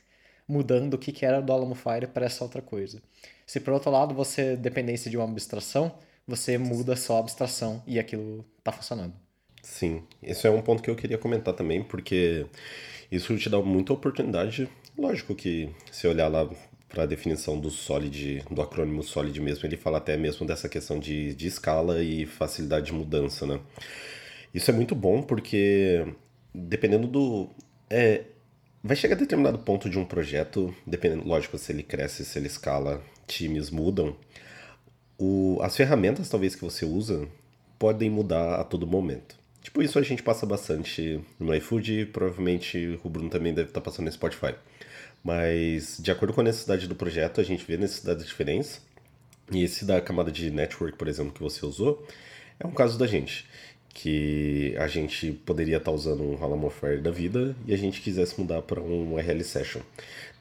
mudando 0.47 0.95
o 0.95 0.99
que, 0.99 1.11
que 1.11 1.27
era 1.27 1.43
do 1.43 1.53
Alamo 1.53 1.75
Fire 1.75 2.07
para 2.07 2.27
essa 2.27 2.45
outra 2.45 2.63
coisa. 2.63 3.03
Se 3.45 3.59
por 3.59 3.75
outro 3.75 3.91
lado 3.91 4.15
você 4.15 4.57
dependesse 4.57 5.11
de 5.11 5.17
uma 5.17 5.25
abstração, 5.29 5.99
você 6.29 6.57
muda 6.59 6.95
só 6.95 7.17
a 7.17 7.21
abstração 7.21 7.83
e 7.89 7.99
aquilo 7.99 8.45
está 8.59 8.71
funcionando. 8.71 9.24
Sim, 9.65 10.03
esse 10.23 10.47
é 10.47 10.51
um 10.51 10.61
ponto 10.61 10.83
que 10.83 10.91
eu 10.91 10.95
queria 10.95 11.17
comentar 11.17 11.55
também, 11.55 11.83
porque 11.83 12.45
isso 13.11 13.35
te 13.39 13.49
dá 13.49 13.59
muita 13.63 13.95
oportunidade. 13.95 14.69
Lógico 14.97 15.35
que 15.35 15.71
se 15.91 16.07
olhar 16.07 16.29
lá 16.29 16.47
para 16.87 17.05
a 17.05 17.07
definição 17.07 17.59
do 17.59 17.71
Solid, 17.71 18.45
do 18.51 18.61
acrônimo 18.61 19.03
Solid 19.03 19.41
mesmo, 19.41 19.67
ele 19.67 19.79
fala 19.79 19.97
até 19.99 20.19
mesmo 20.19 20.47
dessa 20.47 20.69
questão 20.69 20.99
de, 20.99 21.35
de 21.35 21.47
escala 21.47 22.03
e 22.03 22.27
facilidade 22.27 22.87
de 22.87 22.93
mudança, 22.93 23.47
né? 23.47 23.59
Isso 24.53 24.71
é 24.71 24.75
muito 24.75 24.95
bom 24.95 25.23
porque, 25.23 26.07
dependendo 26.55 27.09
do. 27.09 27.49
É, 27.89 28.25
vai 28.83 28.95
chegar 28.95 29.17
a 29.17 29.19
determinado 29.19 29.59
ponto 29.61 29.89
de 29.89 29.99
um 29.99 30.05
projeto, 30.05 30.75
dependendo, 30.87 31.27
lógico, 31.27 31.57
se 31.57 31.73
ele 31.73 31.83
cresce, 31.83 32.23
se 32.23 32.39
ele 32.39 32.49
escala, 32.49 33.03
times 33.27 33.71
mudam. 33.71 34.15
O, 35.19 35.59
as 35.63 35.75
ferramentas, 35.75 36.29
talvez, 36.29 36.55
que 36.55 36.65
você 36.65 36.85
usa 36.85 37.27
podem 37.79 38.11
mudar 38.11 38.61
a 38.61 38.65
todo 38.65 38.87
momento. 38.87 39.43
Tipo, 39.65 39.83
isso 39.83 39.99
a 39.99 40.03
gente 40.03 40.23
passa 40.23 40.45
bastante 40.45 41.19
no 41.41 41.55
iFood, 41.55 42.11
provavelmente 42.13 43.01
o 43.03 43.09
Bruno 43.09 43.31
também 43.31 43.55
deve 43.55 43.71
estar 43.71 43.81
passando 43.81 44.05
no 44.05 44.13
Spotify. 44.13 44.55
Mas, 45.25 45.97
de 45.99 46.11
acordo 46.11 46.35
com 46.35 46.43
a 46.43 46.45
necessidade 46.45 46.87
do 46.87 46.95
projeto, 46.95 47.41
a 47.41 47.45
gente 47.45 47.65
vê 47.65 47.79
necessidades 47.79 48.27
diferentes. 48.27 48.83
E 49.51 49.65
esse 49.65 49.87
da 49.87 50.03
camada 50.03 50.31
de 50.31 50.51
network, 50.51 50.99
por 50.99 51.09
exemplo, 51.09 51.33
que 51.33 51.41
você 51.41 51.65
usou, 51.65 52.07
é 52.61 52.67
um 52.67 52.73
caso 52.73 52.99
da 52.99 53.07
gente 53.07 53.47
que 53.95 54.75
a 54.77 54.87
gente 54.87 55.33
poderia 55.47 55.79
estar 55.79 55.93
tá 55.93 55.97
usando 55.97 56.23
um 56.23 56.37
Halamofire 56.43 57.01
da 57.01 57.13
vida 57.13 57.57
e 57.65 57.73
a 57.73 57.77
gente 57.79 58.03
quisesse 58.03 58.39
mudar 58.39 58.61
para 58.61 58.83
um 58.83 59.17
RL 59.17 59.43
Session. 59.43 59.81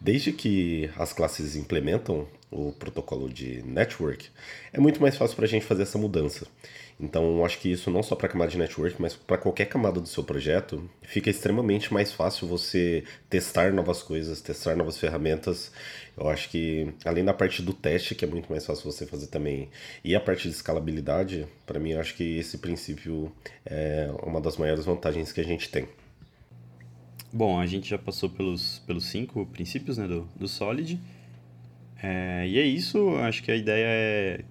Desde 0.04 0.34
que 0.34 0.92
as 0.98 1.14
classes 1.14 1.56
implementam 1.56 2.28
o 2.52 2.74
protocolo 2.74 3.30
de 3.30 3.64
network, 3.64 4.28
é 4.74 4.78
muito 4.78 5.02
mais 5.02 5.16
fácil 5.16 5.34
para 5.34 5.46
a 5.46 5.48
gente 5.48 5.66
fazer 5.66 5.84
essa 5.84 5.98
mudança. 5.98 6.46
Então, 7.00 7.44
acho 7.46 7.58
que 7.58 7.72
isso 7.72 7.90
não 7.90 8.04
só 8.04 8.14
para 8.14 8.28
a 8.28 8.30
camada 8.30 8.52
de 8.52 8.58
network, 8.58 9.02
mas 9.02 9.16
para 9.16 9.38
qualquer 9.38 9.64
camada 9.66 10.02
do 10.02 10.08
seu 10.08 10.22
projeto, 10.22 10.90
fica 11.04 11.30
extremamente 11.30 11.94
mais 11.94 12.12
fácil 12.12 12.50
você 12.50 13.06
testar 13.30 13.72
novas 13.72 14.04
coisas, 14.04 14.42
testar 14.42 14.76
novas 14.76 14.98
ferramentas. 14.98 15.72
Eu 16.18 16.28
acho 16.28 16.50
que, 16.50 16.94
além 17.06 17.24
da 17.24 17.34
parte 17.34 17.62
do 17.62 17.72
teste, 17.72 18.14
que 18.14 18.26
é 18.26 18.28
muito 18.28 18.52
mais 18.52 18.66
fácil 18.66 18.92
você 18.92 19.06
fazer 19.06 19.28
também, 19.28 19.70
e 20.04 20.14
a 20.18 20.20
parte 20.20 20.50
de 20.50 20.54
escalabilidade, 20.54 21.48
para 21.66 21.80
mim, 21.80 21.92
eu 21.92 22.02
acho 22.02 22.14
que 22.14 22.40
esse 22.40 22.58
princípio 22.58 23.32
é 23.66 24.12
uma 24.22 24.42
das 24.42 24.58
maiores 24.58 24.84
vantagens 24.84 25.32
que 25.32 25.40
a 25.40 25.46
gente 25.46 25.70
tem. 25.70 25.88
Bom, 27.36 27.60
a 27.60 27.66
gente 27.66 27.90
já 27.90 27.98
passou 27.98 28.30
pelos, 28.30 28.84
pelos 28.86 29.06
cinco 29.06 29.44
princípios 29.48 29.98
né, 29.98 30.08
do, 30.08 30.30
do 30.36 30.48
Solid. 30.48 31.00
É, 32.02 32.46
e 32.48 32.60
é 32.60 32.64
isso, 32.64 33.16
acho 33.18 33.42
que 33.42 33.52
a 33.52 33.56
ideia 33.56 33.86
é 33.88 34.46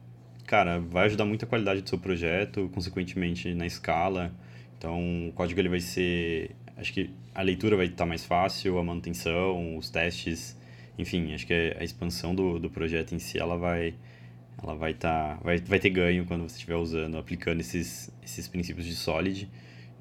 cara, 0.52 0.80
vai 0.80 1.06
ajudar 1.06 1.24
muito 1.24 1.44
a 1.44 1.48
qualidade 1.48 1.80
do 1.80 1.88
seu 1.88 1.98
projeto, 1.98 2.68
consequentemente 2.74 3.54
na 3.54 3.66
escala. 3.66 4.32
Então, 4.76 5.28
o 5.28 5.32
código 5.32 5.60
ele 5.60 5.68
vai 5.68 5.80
ser, 5.80 6.50
acho 6.76 6.92
que 6.92 7.08
a 7.34 7.40
leitura 7.40 7.76
vai 7.76 7.86
estar 7.86 8.04
mais 8.04 8.24
fácil, 8.24 8.76
a 8.78 8.82
manutenção, 8.82 9.76
os 9.78 9.88
testes, 9.88 10.58
enfim, 10.98 11.32
acho 11.34 11.46
que 11.46 11.54
a 11.78 11.84
expansão 11.84 12.34
do, 12.34 12.58
do 12.58 12.68
projeto 12.68 13.14
em 13.14 13.18
si, 13.18 13.38
ela 13.38 13.56
vai 13.56 13.94
ela 14.62 14.74
vai 14.74 14.90
estar 14.90 15.40
vai, 15.42 15.58
vai 15.58 15.78
ter 15.78 15.90
ganho 15.90 16.24
quando 16.26 16.42
você 16.42 16.56
estiver 16.56 16.76
usando, 16.76 17.16
aplicando 17.16 17.60
esses, 17.60 18.10
esses 18.22 18.48
princípios 18.48 18.86
de 18.86 18.94
Solid. 18.96 19.48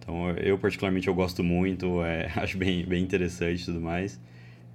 Então, 0.02 0.32
eu 0.32 0.58
particularmente 0.58 1.08
eu 1.08 1.14
gosto 1.14 1.44
muito, 1.44 2.02
é, 2.04 2.26
acho 2.36 2.58
bem, 2.58 2.84
bem 2.86 3.04
interessante 3.04 3.62
e 3.62 3.66
tudo 3.66 3.80
mais. 3.80 4.20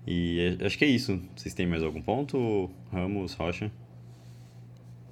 E 0.07 0.57
acho 0.65 0.79
que 0.79 0.85
é 0.85 0.89
isso. 0.89 1.21
Vocês 1.35 1.53
têm 1.53 1.67
mais 1.67 1.83
algum 1.83 2.01
ponto, 2.01 2.71
Ramos, 2.93 3.35
Rocha? 3.35 3.71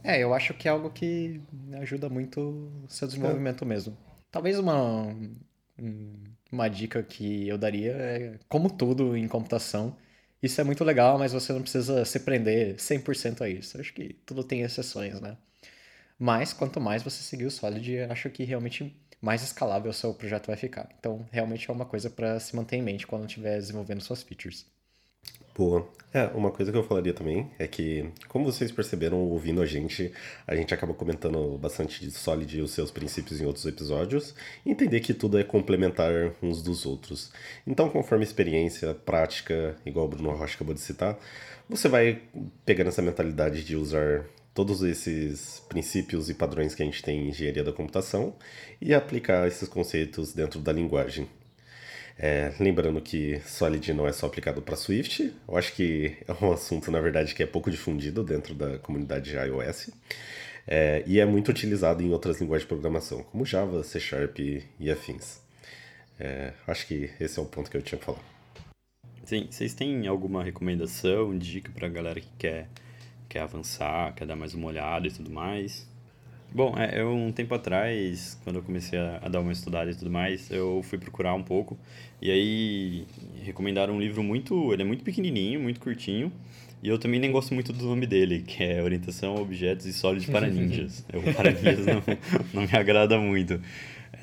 É, 0.05 0.23
eu 0.23 0.33
acho 0.33 0.55
que 0.55 0.69
é 0.69 0.71
algo 0.71 0.91
que 0.91 1.41
ajuda 1.81 2.09
muito 2.09 2.41
o 2.41 2.87
seu 2.89 3.09
desenvolvimento 3.09 3.65
é. 3.65 3.67
mesmo. 3.67 3.97
Talvez 4.31 4.59
uma, 4.59 5.17
uma 6.53 6.69
dica 6.69 7.03
que 7.03 7.49
eu 7.49 7.59
daria 7.59 7.93
é, 7.93 8.39
como 8.49 8.71
tudo 8.71 9.17
em 9.17 9.27
computação, 9.27 9.97
isso 10.43 10.61
é 10.61 10.65
muito 10.65 10.85
legal, 10.85 11.19
mas 11.19 11.33
você 11.33 11.53
não 11.53 11.63
precisa 11.63 12.05
se 12.05 12.21
prender 12.21 12.77
100% 12.77 13.41
a 13.41 13.49
isso. 13.49 13.77
Eu 13.77 13.81
acho 13.81 13.95
que 13.95 14.15
tudo 14.27 14.45
tem 14.45 14.61
exceções, 14.61 15.21
né? 15.21 15.37
Mas 16.19 16.53
quanto 16.53 16.81
mais 16.81 17.03
você 17.03 17.23
seguir 17.23 17.47
o 17.47 17.51
Solid, 17.51 18.01
acho 18.11 18.31
que 18.31 18.45
realmente 18.45 18.95
mais 19.25 19.43
escalável 19.43 19.91
o 19.91 19.95
seu 19.95 20.13
projeto 20.13 20.49
vai 20.49 20.57
ficar. 20.57 20.89
Então, 20.99 21.27
realmente 21.33 21.71
é 21.71 21.73
uma 21.73 21.87
coisa 21.87 22.11
para 22.11 22.39
se 22.39 22.55
manter 22.55 22.77
em 22.77 22.83
mente 22.83 23.07
quando 23.07 23.27
estiver 23.27 23.57
desenvolvendo 23.57 24.03
suas 24.03 24.23
features. 24.23 24.67
Boa. 25.57 25.89
É, 26.13 26.27
uma 26.35 26.51
coisa 26.51 26.71
que 26.71 26.77
eu 26.77 26.85
falaria 26.85 27.15
também 27.15 27.51
é 27.59 27.67
que, 27.67 28.11
como 28.29 28.45
vocês 28.45 28.71
perceberam 28.71 29.19
ouvindo 29.19 29.63
a 29.63 29.67
gente, 29.67 30.13
a 30.47 30.55
gente 30.55 30.75
acaba 30.75 30.93
comentando 30.93 31.57
bastante 31.59 32.01
de 32.01 32.11
Solid 32.11 32.59
e 32.59 32.61
os 32.61 32.73
seus 32.73 32.91
princípios 32.91 33.41
em 33.41 33.47
outros 33.47 33.65
episódios, 33.65 34.35
e 34.67 34.71
entender 34.71 35.01
que 35.01 35.15
tudo 35.15 35.39
é 35.39 35.45
complementar 35.45 36.33
uns 36.43 36.63
dos 36.63 36.85
outros. 36.85 37.33
Então, 37.67 37.89
conforme 37.89 38.25
experiência, 38.25 38.95
prática, 38.95 39.77
igual 39.87 40.07
o 40.07 40.09
Bruno 40.09 40.31
Rocha 40.33 40.57
acabou 40.57 40.75
de 40.75 40.81
citar, 40.81 41.17
você 41.69 41.89
vai 41.89 42.21
pegando 42.65 42.89
essa 42.89 43.01
mentalidade 43.01 43.65
de 43.65 43.75
usar 43.75 44.25
todos 44.55 44.83
esses 44.83 45.61
princípios 45.69 46.31
e 46.31 46.35
padrões 46.35 46.75
que 46.75 46.83
a 46.83 46.87
gente 46.87 47.03
tem 47.03 47.25
em 47.25 47.29
engenharia 47.29 47.65
da 47.65 47.73
computação 47.73 48.35
e 48.81 48.95
aplicar 48.95 49.47
esses 49.49 49.69
conceitos 49.69 50.33
dentro 50.33 50.61
da 50.61 50.73
linguagem. 50.73 51.29
É, 52.17 52.53
lembrando 52.61 53.01
que 53.01 53.41
Solid 53.45 53.93
não 53.93 54.07
é 54.07 54.13
só 54.13 54.27
aplicado 54.27 54.63
para 54.63 54.77
Swift, 54.77 55.35
eu 55.49 55.57
acho 55.57 55.75
que 55.75 56.17
é 56.29 56.45
um 56.45 56.53
assunto, 56.53 56.91
na 56.93 57.01
verdade, 57.01 57.35
que 57.35 57.43
é 57.43 57.47
pouco 57.47 57.71
difundido 57.71 58.23
dentro 58.23 58.55
da 58.55 58.79
comunidade 58.79 59.33
de 59.33 59.37
iOS. 59.37 59.91
É, 60.67 61.03
e 61.07 61.19
é 61.19 61.27
muito 61.27 61.51
utilizado 61.51 62.03
em 62.03 62.13
outras 62.13 62.41
linguagens 62.41 62.63
de 62.63 62.69
programação, 62.69 63.25
como 63.25 63.45
Java, 63.45 63.83
C 63.83 63.99
Sharp 63.99 64.39
e 64.39 64.91
afins. 64.91 65.41
É, 66.19 66.53
acho 66.67 66.87
que 66.87 67.11
esse 67.21 67.39
é 67.39 67.43
o 67.43 67.45
ponto 67.45 67.69
que 67.69 67.77
eu 67.77 67.83
tinha 67.83 67.99
que 67.99 68.05
falar. 68.05 68.23
Sim, 69.25 69.49
vocês 69.51 69.75
têm 69.75 70.07
alguma 70.07 70.45
recomendação, 70.45 71.37
dica 71.37 71.73
para 71.73 71.87
a 71.87 71.91
galera 71.91 72.21
que 72.21 72.31
quer, 72.39 72.69
quer 73.35 73.41
avançar, 73.41 74.15
quer 74.15 74.27
dar 74.27 74.37
mais 74.37 74.55
uma 74.55 74.69
olhada 74.69 75.09
e 75.09 75.11
tudo 75.11 75.29
mais? 75.29 75.91
Bom, 76.53 76.73
é, 76.79 77.01
eu 77.01 77.13
um 77.13 77.33
tempo 77.33 77.53
atrás, 77.53 78.39
quando 78.45 78.57
eu 78.57 78.63
comecei 78.63 78.97
a, 78.97 79.19
a, 79.21 79.29
dar 79.29 79.41
uma 79.41 79.51
estudada 79.51 79.91
e 79.91 79.95
tudo 79.95 80.09
mais, 80.09 80.49
eu 80.53 80.81
fui 80.85 80.99
procurar 80.99 81.35
um 81.35 81.43
pouco. 81.43 81.77
E 82.23 82.31
aí 82.31 83.05
recomendaram 83.43 83.95
um 83.95 84.01
livro 84.01 84.23
muito. 84.23 84.73
Ele 84.73 84.83
é 84.83 84.85
muito 84.85 85.03
pequenininho, 85.03 85.59
muito 85.59 85.81
curtinho. 85.81 86.31
E 86.81 86.89
eu 86.89 86.97
também 86.97 87.19
nem 87.19 87.33
gosto 87.33 87.53
muito 87.55 87.73
do 87.73 87.85
nome 87.85 88.07
dele, 88.07 88.45
que 88.47 88.63
é 88.63 88.81
Orientação 88.81 89.37
a 89.37 89.41
Objetos 89.41 89.85
e 89.87 89.93
Solid 89.93 90.31
para 90.31 90.47
Ninjas. 90.47 91.05
o 91.13 91.35
para 91.35 91.51
Ninjas 91.51 91.87
não, 91.87 92.03
não 92.53 92.63
me 92.63 92.77
agrada 92.79 93.19
muito. 93.19 93.61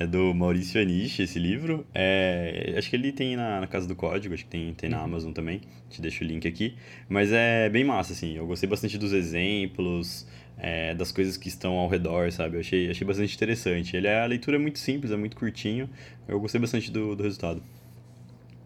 É 0.02 0.06
do 0.06 0.34
Maurício 0.34 0.82
Anish, 0.82 1.20
esse 1.20 1.38
livro. 1.38 1.86
É, 1.94 2.74
acho 2.76 2.90
que 2.90 2.96
ele 2.96 3.12
tem 3.12 3.36
na, 3.36 3.60
na 3.60 3.68
Casa 3.68 3.86
do 3.86 3.94
Código, 3.94 4.34
acho 4.34 4.42
que 4.42 4.50
tem, 4.50 4.74
tem 4.74 4.90
na 4.90 4.98
uhum. 4.98 5.04
Amazon 5.04 5.32
também. 5.32 5.60
Te 5.88 6.02
deixo 6.02 6.24
o 6.24 6.26
link 6.26 6.46
aqui. 6.48 6.74
Mas 7.08 7.30
é 7.30 7.68
bem 7.68 7.84
massa, 7.84 8.12
assim. 8.12 8.36
Eu 8.36 8.44
gostei 8.44 8.68
bastante 8.68 8.98
dos 8.98 9.12
exemplos, 9.12 10.26
é, 10.58 10.92
das 10.92 11.12
coisas 11.12 11.36
que 11.36 11.46
estão 11.46 11.74
ao 11.74 11.88
redor, 11.88 12.32
sabe? 12.32 12.56
Eu 12.56 12.60
achei, 12.60 12.90
achei 12.90 13.06
bastante 13.06 13.36
interessante. 13.36 13.96
Ele 13.96 14.08
é, 14.08 14.22
a 14.22 14.26
leitura 14.26 14.56
é 14.56 14.60
muito 14.60 14.80
simples, 14.80 15.12
é 15.12 15.16
muito 15.16 15.36
curtinho. 15.36 15.88
Eu 16.26 16.40
gostei 16.40 16.60
bastante 16.60 16.90
do, 16.90 17.14
do 17.14 17.22
resultado. 17.22 17.62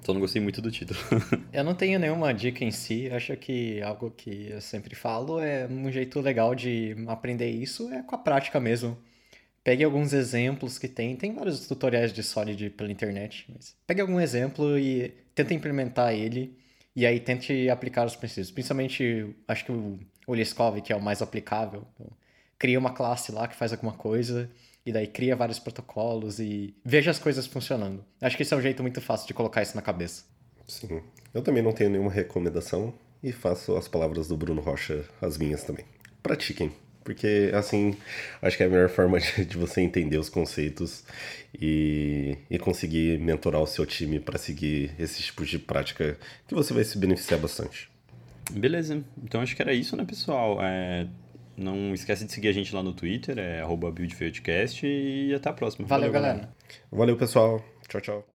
Só 0.00 0.14
não 0.14 0.20
gostei 0.20 0.40
muito 0.40 0.62
do 0.62 0.70
título. 0.70 0.98
eu 1.52 1.64
não 1.64 1.74
tenho 1.74 1.98
nenhuma 1.98 2.32
dica 2.32 2.64
em 2.64 2.70
si. 2.70 3.10
Acho 3.10 3.36
que 3.36 3.82
algo 3.82 4.10
que 4.10 4.48
eu 4.52 4.60
sempre 4.62 4.94
falo 4.94 5.38
é 5.38 5.66
um 5.66 5.92
jeito 5.92 6.18
legal 6.18 6.54
de 6.54 6.96
aprender 7.08 7.50
isso 7.50 7.92
é 7.92 8.02
com 8.02 8.14
a 8.14 8.18
prática 8.18 8.58
mesmo. 8.58 8.96
Pegue 9.66 9.82
alguns 9.82 10.12
exemplos 10.12 10.78
que 10.78 10.86
tem. 10.86 11.16
Tem 11.16 11.34
vários 11.34 11.66
tutoriais 11.66 12.12
de 12.12 12.22
Solid 12.22 12.70
pela 12.70 12.88
internet. 12.88 13.46
Mas 13.52 13.74
pegue 13.84 14.00
algum 14.00 14.20
exemplo 14.20 14.78
e 14.78 15.08
tente 15.34 15.54
implementar 15.54 16.14
ele. 16.14 16.56
E 16.94 17.04
aí 17.04 17.18
tente 17.18 17.68
aplicar 17.68 18.06
os 18.06 18.14
princípios. 18.14 18.52
Principalmente, 18.52 19.34
acho 19.48 19.64
que 19.64 19.72
o, 19.72 19.98
o 20.24 20.36
Liskov, 20.36 20.80
que 20.80 20.92
é 20.92 20.96
o 20.96 21.02
mais 21.02 21.20
aplicável. 21.20 21.84
Cria 22.56 22.78
uma 22.78 22.92
classe 22.92 23.32
lá 23.32 23.48
que 23.48 23.56
faz 23.56 23.72
alguma 23.72 23.94
coisa. 23.94 24.48
E 24.86 24.92
daí 24.92 25.08
cria 25.08 25.34
vários 25.34 25.58
protocolos 25.58 26.38
e 26.38 26.72
veja 26.84 27.10
as 27.10 27.18
coisas 27.18 27.44
funcionando. 27.44 28.04
Acho 28.20 28.36
que 28.36 28.44
esse 28.44 28.54
é 28.54 28.56
um 28.56 28.62
jeito 28.62 28.84
muito 28.84 29.00
fácil 29.00 29.26
de 29.26 29.34
colocar 29.34 29.62
isso 29.62 29.74
na 29.74 29.82
cabeça. 29.82 30.22
Sim. 30.68 31.02
Eu 31.34 31.42
também 31.42 31.60
não 31.60 31.72
tenho 31.72 31.90
nenhuma 31.90 32.12
recomendação 32.12 32.94
e 33.20 33.32
faço 33.32 33.76
as 33.76 33.88
palavras 33.88 34.28
do 34.28 34.36
Bruno 34.36 34.60
Rocha 34.60 35.04
as 35.20 35.36
minhas 35.36 35.64
também. 35.64 35.84
Pratiquem. 36.22 36.70
Porque, 37.06 37.52
assim, 37.54 37.96
acho 38.42 38.56
que 38.56 38.64
é 38.64 38.66
a 38.66 38.68
melhor 38.68 38.88
forma 38.88 39.20
de, 39.48 39.56
você 39.56 39.80
entender 39.80 40.18
os 40.18 40.28
conceitos 40.28 41.04
e, 41.54 42.36
e 42.50 42.58
conseguir 42.58 43.20
mentorar 43.20 43.62
o 43.62 43.66
seu 43.66 43.86
time 43.86 44.18
para 44.18 44.36
seguir 44.36 44.90
esse 44.98 45.22
tipo 45.22 45.46
de 45.46 45.56
prática 45.56 46.18
que 46.48 46.54
você 46.54 46.74
vai 46.74 46.82
se 46.82 46.98
beneficiar 46.98 47.38
bastante. 47.38 47.88
Beleza. 48.50 49.04
Então 49.22 49.40
acho 49.40 49.54
que 49.54 49.62
era 49.62 49.72
isso, 49.72 49.96
né, 49.96 50.04
pessoal? 50.04 50.58
É, 50.60 51.06
não 51.56 51.94
esquece 51.94 52.24
de 52.24 52.32
seguir 52.32 52.48
a 52.48 52.52
gente 52.52 52.74
lá 52.74 52.82
no 52.82 52.92
Twitter, 52.92 53.38
é 53.38 53.64
BuildFieldcast 53.64 54.84
e 54.84 55.32
até 55.32 55.48
a 55.48 55.52
próxima. 55.52 55.86
Valeu, 55.86 56.10
Valeu 56.10 56.30
galera. 56.32 56.50
Valeu, 56.90 57.16
pessoal. 57.16 57.64
Tchau, 57.88 58.00
tchau. 58.00 58.26